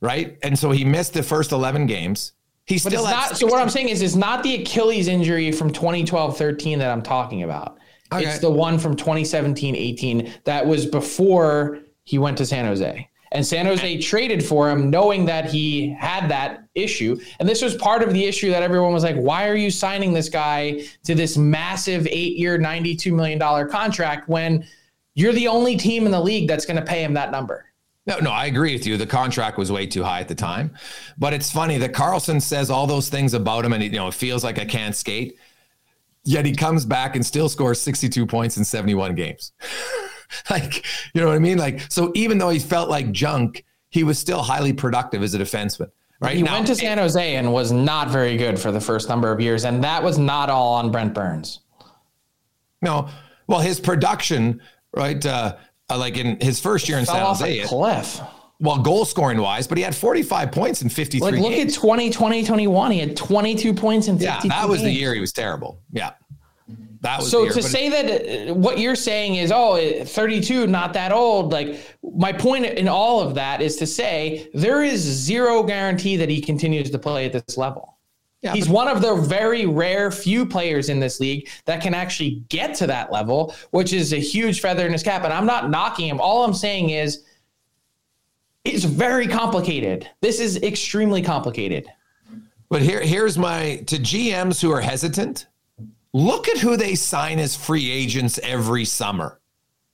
[0.00, 0.38] right?
[0.42, 2.32] And so he missed the first 11 games.
[2.64, 3.36] He's still not.
[3.36, 7.42] So what I'm saying is, it's not the Achilles injury from 2012-13 that I'm talking
[7.42, 7.78] about.
[8.12, 8.24] Okay.
[8.24, 13.09] It's the one from 2017-18 that was before he went to San Jose.
[13.32, 17.18] And San Jose traded for him knowing that he had that issue.
[17.38, 20.12] And this was part of the issue that everyone was like, why are you signing
[20.12, 24.66] this guy to this massive eight year, $92 million contract when
[25.14, 27.66] you're the only team in the league that's going to pay him that number?
[28.06, 28.96] No, no, I agree with you.
[28.96, 30.74] The contract was way too high at the time.
[31.16, 34.14] But it's funny that Karlsson says all those things about him and, you know, it
[34.14, 35.38] feels like I can't skate.
[36.24, 39.52] Yet he comes back and still scores 62 points in 71 games.
[40.50, 41.58] like, you know what I mean?
[41.58, 45.38] Like, so even though he felt like junk, he was still highly productive as a
[45.38, 45.90] defenseman.
[46.20, 46.36] Right.
[46.36, 49.32] He now, went to San Jose and was not very good for the first number
[49.32, 49.64] of years.
[49.64, 51.60] And that was not all on Brent Burns.
[52.82, 53.08] No.
[53.46, 54.60] Well, his production,
[54.94, 55.24] right?
[55.24, 55.56] Uh,
[55.88, 57.62] uh, like in his first year in San Jose.
[57.64, 58.20] cliff.
[58.60, 61.74] Well, goal scoring wise, but he had 45 points in 53 like, look games.
[61.74, 62.90] at 2020, 21.
[62.90, 64.92] He had 22 points in 52 Yeah, that was games.
[64.92, 65.80] the year he was terrible.
[65.90, 66.10] Yeah.
[67.02, 70.92] That was so year, to say that uh, what you're saying is oh 32 not
[70.92, 75.62] that old like my point in all of that is to say there is zero
[75.62, 77.96] guarantee that he continues to play at this level
[78.42, 82.42] yeah, He's one of the very rare few players in this league that can actually
[82.48, 85.24] get to that level, which is a huge feather in his cap.
[85.24, 86.20] And I'm not knocking him.
[86.20, 87.22] All I'm saying is
[88.64, 90.08] it's very complicated.
[90.22, 91.86] This is extremely complicated.
[92.70, 95.46] But here, here's my to GMs who are hesitant.
[96.12, 99.40] Look at who they sign as free agents every summer.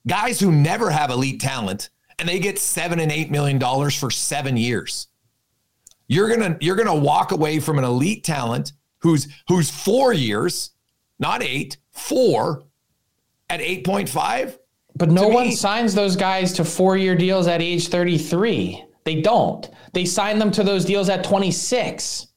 [0.06, 4.10] Guys who never have elite talent and they get seven and eight million dollars for
[4.10, 5.08] seven years.
[6.08, 10.70] You're gonna you're gonna walk away from an elite talent who's who's four years,
[11.18, 12.66] not eight, four
[13.48, 14.58] at 8.5.
[14.96, 18.82] But no one signs those guys to four-year deals at age 33.
[19.04, 19.68] They don't.
[19.92, 22.28] They sign them to those deals at 26.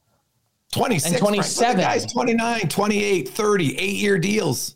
[0.74, 1.82] 26 and 27.
[1.82, 4.76] Guys 29, 28, 30, eight-year deals.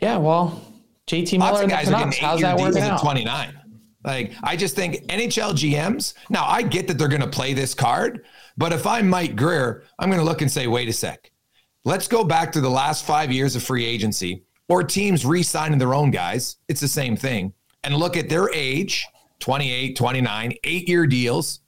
[0.00, 0.62] Yeah, well,
[1.06, 3.00] JT Miller Canucks, how's that working out?
[3.00, 3.60] 29.
[4.04, 7.74] Like, I just think NHL GMs, now I get that they're going to play this
[7.74, 8.24] card,
[8.56, 11.32] but if I'm Mike Grier, I'm going to look and say, wait a sec.
[11.84, 15.78] Let's go back to the last five years of free agency or teams re signing
[15.78, 16.56] their own guys.
[16.68, 17.52] It's the same thing.
[17.84, 19.06] And look at their age
[19.40, 21.60] 28, 29, eight year deals,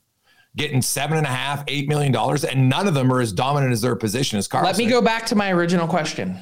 [0.55, 3.71] getting seven and a half, eight million dollars, and none of them are as dominant
[3.71, 4.63] as their position as Karlsson.
[4.63, 6.39] Let me go back to my original question.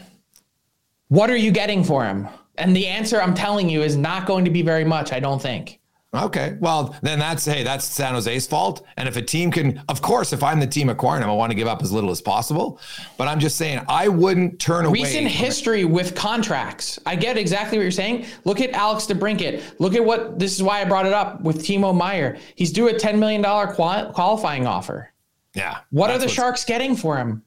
[1.10, 2.28] What are you getting for him?
[2.58, 5.42] And the answer I'm telling you is not going to be very much, I don't
[5.42, 5.80] think.
[6.14, 6.58] Okay.
[6.62, 8.86] Well, then that's hey, that's San Jose's fault.
[8.96, 11.52] And if a team can, of course, if I'm the team acquiring him, I want
[11.52, 12.80] to give up as little as possible.
[13.18, 15.02] But I'm just saying, I wouldn't turn away.
[15.02, 16.98] Recent history with contracts.
[17.06, 18.26] I get exactly what you're saying.
[18.46, 19.62] Look at Alex DeBrincat.
[19.80, 22.38] Look at what this is why I brought it up with Timo Meier.
[22.56, 25.12] He's due a $10 million qual- qualifying offer.
[25.54, 25.80] Yeah.
[25.90, 27.44] What are the Sharks getting for him?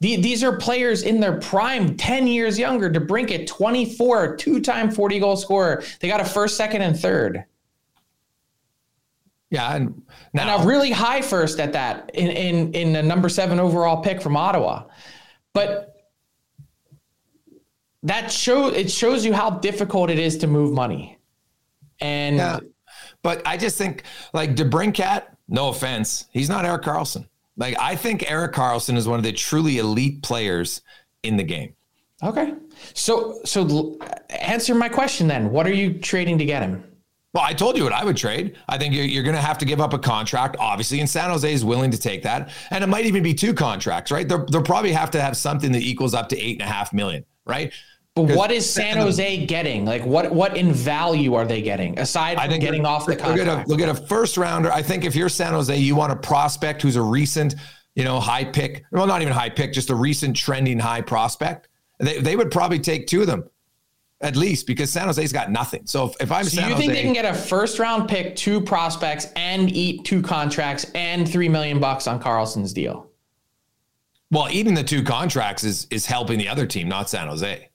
[0.00, 2.88] The, these are players in their prime, 10 years younger.
[2.88, 5.82] DeBrincat, 24, two time 40 goal scorer.
[6.00, 7.44] They got a first, second, and third.
[9.50, 13.30] Yeah, and, now, and a really high first at that in in in the number
[13.30, 14.84] seven overall pick from Ottawa,
[15.54, 16.10] but
[18.02, 21.18] that show it shows you how difficult it is to move money,
[21.98, 22.60] and yeah.
[23.22, 24.02] but I just think
[24.34, 27.26] like DeBrincat, no offense, he's not Erik Karlsson.
[27.58, 30.80] Like I think Erik Karlsson is one of the truly elite players
[31.22, 31.74] in the game.
[32.22, 32.54] Okay.
[32.94, 33.98] So so
[34.30, 35.50] answer my question then.
[35.50, 36.84] What are you trading to get him?
[37.34, 38.56] Well, I told you what I would trade.
[38.68, 41.28] I think you're, you're going to have to give up a contract, obviously, and San
[41.28, 42.50] Jose is willing to take that.
[42.70, 44.26] And it might even be two contracts, right?
[44.26, 46.94] They'll, they'll probably have to have something that equals up to eight and a half
[46.94, 47.70] million, right?
[48.26, 49.84] But what is San Jose getting?
[49.84, 53.16] Like, what what in value are they getting aside from I think getting off the
[53.16, 53.38] contract?
[53.38, 54.72] Look at, a, look at a first rounder.
[54.72, 57.54] I think if you're San Jose, you want a prospect who's a recent,
[57.94, 58.84] you know, high pick.
[58.90, 61.68] Well, not even high pick, just a recent trending high prospect.
[61.98, 63.48] They, they would probably take two of them
[64.20, 65.82] at least because San Jose's got nothing.
[65.86, 68.08] So if, if I'm so San you think Jose, they can get a first round
[68.08, 73.10] pick, two prospects, and eat two contracts and three million bucks on Karlsson's deal?
[74.30, 77.68] Well, eating the two contracts is is helping the other team, not San Jose.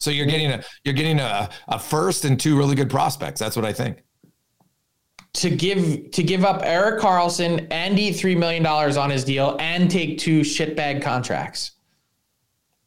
[0.00, 3.38] So you're getting a you're getting a, a first and two really good prospects.
[3.38, 4.02] That's what I think.
[5.34, 9.56] To give to give up Erik Karlsson and eat three million dollars on his deal
[9.60, 11.72] and take two shitbag contracts.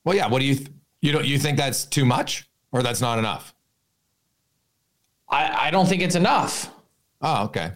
[0.03, 0.27] Well, yeah.
[0.27, 0.69] What do you th-
[1.01, 3.53] you don't you think that's too much or that's not enough?
[5.29, 6.69] I I don't think it's enough.
[7.21, 7.71] Oh, okay.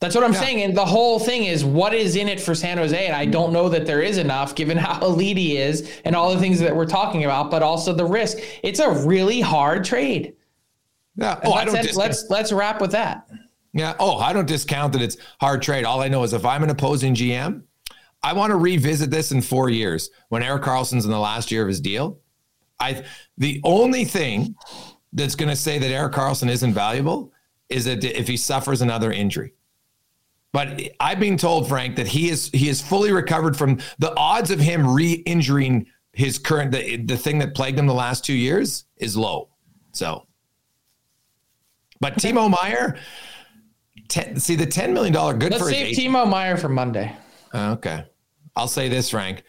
[0.00, 0.40] That's what I'm yeah.
[0.40, 0.62] saying.
[0.62, 3.06] And the whole thing is what is in it for San Jose?
[3.06, 6.32] And I don't know that there is enough given how elite he is and all
[6.32, 8.38] the things that we're talking about, but also the risk.
[8.62, 10.34] It's a really hard trade.
[11.16, 11.40] Yeah.
[11.44, 13.26] Oh, I don't let's let's wrap with that.
[13.72, 13.94] Yeah.
[13.98, 15.84] Oh, I don't discount that it's hard trade.
[15.84, 17.62] All I know is if I'm an opposing GM,
[18.22, 21.62] I want to revisit this in four years when Erik Karlsson's in the last year
[21.62, 22.20] of his deal.
[22.78, 23.02] I
[23.36, 24.54] the only thing
[25.12, 27.32] that's going to say that Erik Karlsson isn't valuable
[27.68, 29.54] is that if he suffers another injury.
[30.52, 34.50] But I've been told, Frank, that he is he is fully recovered from the odds
[34.50, 38.84] of him re-injuring his current the, the thing that plagued him the last two years
[38.96, 39.50] is low.
[39.92, 40.26] So,
[42.00, 42.98] but Timo Meier,
[44.08, 47.14] ten, see the ten million dollar good Let's for save Timo Meier for Monday.
[47.54, 48.04] Okay,
[48.56, 49.44] I'll say this, Frank.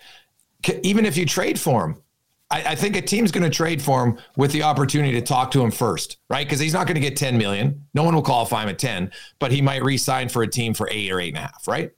[0.84, 2.04] Even if you trade for him,
[2.52, 5.52] I, I think a team's going to trade for him with the opportunity to talk
[5.52, 6.46] to him first, right?
[6.46, 7.86] Because he's not going to get 10 million.
[7.94, 10.88] No one will qualify him at 10, but he might re-sign for a team for
[10.92, 11.92] eight or eight and a half, right?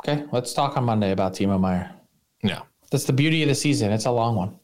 [0.00, 1.92] Okay, let's talk on Monday about Timo Meier.
[2.42, 2.62] Yeah.
[2.90, 3.92] That's the beauty of the season.
[3.92, 4.58] It's a long one.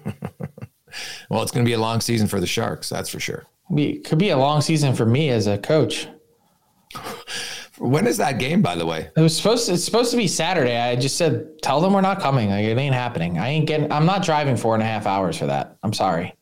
[1.30, 3.46] well, it's going to be a long season for the Sharks, that's for sure.
[3.70, 6.08] It could be a long season for me as a coach.
[7.78, 9.10] When is that game, by the way?
[9.16, 10.76] It was supposed to, it's supposed to be Saturday.
[10.76, 12.50] I just said, tell them we're not coming.
[12.50, 13.38] Like, it ain't happening.
[13.38, 15.76] I ain't getting, I'm not driving four and a half hours for that.
[15.82, 16.34] I'm sorry.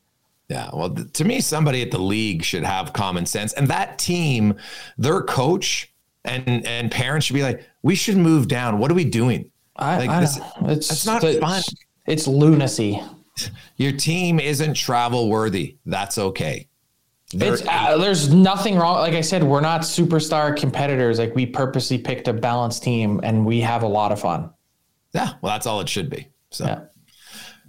[0.48, 0.70] Yeah.
[0.72, 3.52] Well, th- to me, somebody at the league should have common sense.
[3.52, 4.54] And that team,
[4.96, 5.92] their coach
[6.24, 8.78] and, and parents should be like, we should move down.
[8.78, 9.50] What are we doing?
[9.76, 11.62] I, like, I this, it's, it's not it's, fun.
[12.06, 13.02] It's lunacy.
[13.76, 15.76] Your team isn't travel worthy.
[15.84, 16.68] That's okay.
[17.32, 18.98] It's, uh, there's nothing wrong.
[18.98, 21.18] Like I said, we're not superstar competitors.
[21.18, 24.50] Like we purposely picked a balanced team, and we have a lot of fun.
[25.12, 26.28] Yeah, well, that's all it should be.
[26.50, 26.84] So, yeah.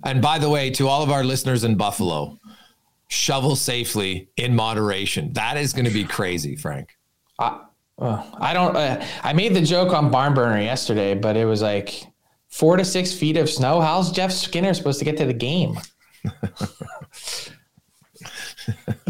[0.04, 2.38] and by the way, to all of our listeners in Buffalo,
[3.08, 5.34] shovel safely in moderation.
[5.34, 6.96] That is going to be crazy, Frank.
[7.40, 7.62] I,
[7.98, 8.76] uh, I don't.
[8.76, 12.06] Uh, I made the joke on barn burner yesterday, but it was like
[12.50, 13.82] four to six feet of snow.
[13.82, 15.80] How's Jeff Skinner supposed to get to the game?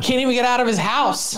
[0.01, 1.37] can't even get out of his house.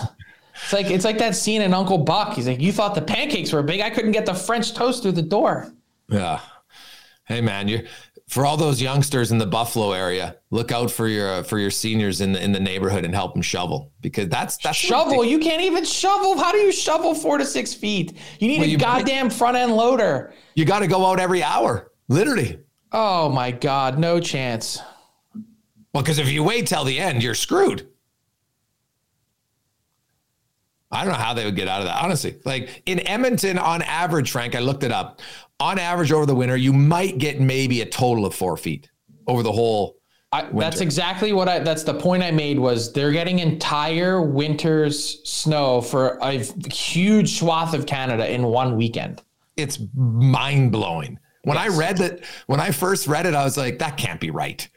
[0.64, 2.34] It's like it's like that scene in Uncle Buck.
[2.34, 3.82] He's like, "You thought the pancakes were big.
[3.82, 5.74] I couldn't get the French toast through the door."
[6.10, 6.42] Yeah.
[7.26, 7.88] Hey man, you
[8.30, 11.72] for all those youngsters in the Buffalo area, look out for your uh, for your
[11.72, 15.26] seniors in the in the neighborhood and help them shovel because that's that's shovel.
[15.26, 16.38] You can't even shovel.
[16.38, 18.14] How do you shovel four to six feet?
[18.40, 20.34] You need well, a you, goddamn front end loader.
[20.54, 22.60] You got to go out every hour, literally.
[22.92, 24.80] Oh my god, no chance.
[25.94, 27.88] Well, because if you wait till the end, you're screwed.
[30.92, 32.02] I don't know how they would get out of that.
[32.02, 35.22] Honestly, like in Edmonton, on average, Frank, I looked it up.
[35.60, 38.90] On average, over the winter, you might get maybe a total of four feet
[39.28, 40.00] over the whole
[40.32, 41.60] I, that's exactly what I.
[41.60, 42.60] That's the point I made.
[42.60, 49.24] Was they're getting entire winter's snow for a huge swath of Canada in one weekend.
[49.58, 51.18] It's mind blowing.
[51.44, 51.74] When yes.
[51.74, 54.68] I read that, when I first read it, I was like, that can't be right.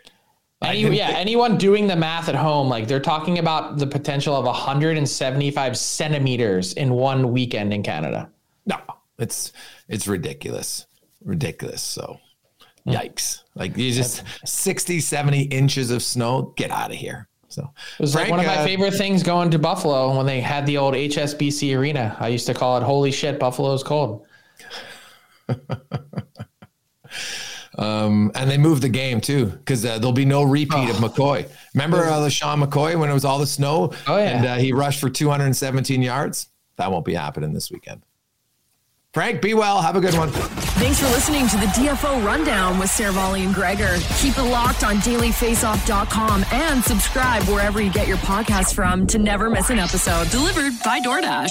[0.64, 4.34] Any, yeah, think- anyone doing the math at home, like they're talking about the potential
[4.34, 8.30] of 175 centimeters in one weekend in Canada.
[8.66, 8.78] No,
[9.18, 9.52] it's
[9.88, 10.86] it's ridiculous,
[11.24, 11.82] ridiculous.
[11.82, 12.18] So
[12.86, 13.42] Yikes.
[13.54, 16.52] Like you just 60, 70 inches of snow.
[16.56, 17.28] Get out of here.
[17.48, 20.24] So it was Frank, like one of my uh, favorite things going to Buffalo when
[20.24, 22.16] they had the old HSBC arena.
[22.18, 24.24] I used to call it holy shit, Buffalo's cold.
[27.82, 30.90] um, and they moved the game too because uh, there'll be no repeat oh.
[30.90, 31.50] of McCoy.
[31.74, 33.92] Remember uh, Sean McCoy when it was all the snow?
[34.06, 34.36] Oh, yeah.
[34.36, 36.48] And uh, he rushed for 217 yards?
[36.76, 38.02] That won't be happening this weekend.
[39.12, 39.82] Frank, be well.
[39.82, 40.30] Have a good one.
[40.30, 43.98] Thanks for listening to the DFO Rundown with Seravalli and Gregor.
[44.18, 49.50] Keep it locked on dailyfaceoff.com and subscribe wherever you get your podcasts from to never
[49.50, 50.30] miss an episode.
[50.30, 51.50] Delivered by DoorDash.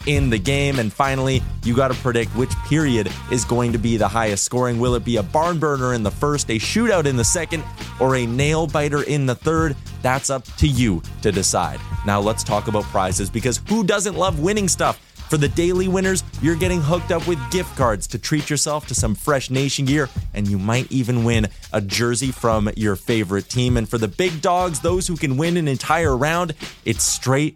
[0.05, 0.79] in the game.
[0.79, 4.79] And finally, you got to predict which period is going to be the highest scoring.
[4.79, 7.63] Will it be a barn burner in the first, a shootout in the second,
[7.99, 9.75] or a nail biter in the third?
[10.01, 11.79] That's up to you to decide.
[12.05, 14.99] Now let's talk about prizes because who doesn't love winning stuff?
[15.31, 18.93] For the daily winners, you're getting hooked up with gift cards to treat yourself to
[18.93, 23.77] some fresh nation gear, and you might even win a jersey from your favorite team.
[23.77, 27.55] And for the big dogs, those who can win an entire round, it's straight,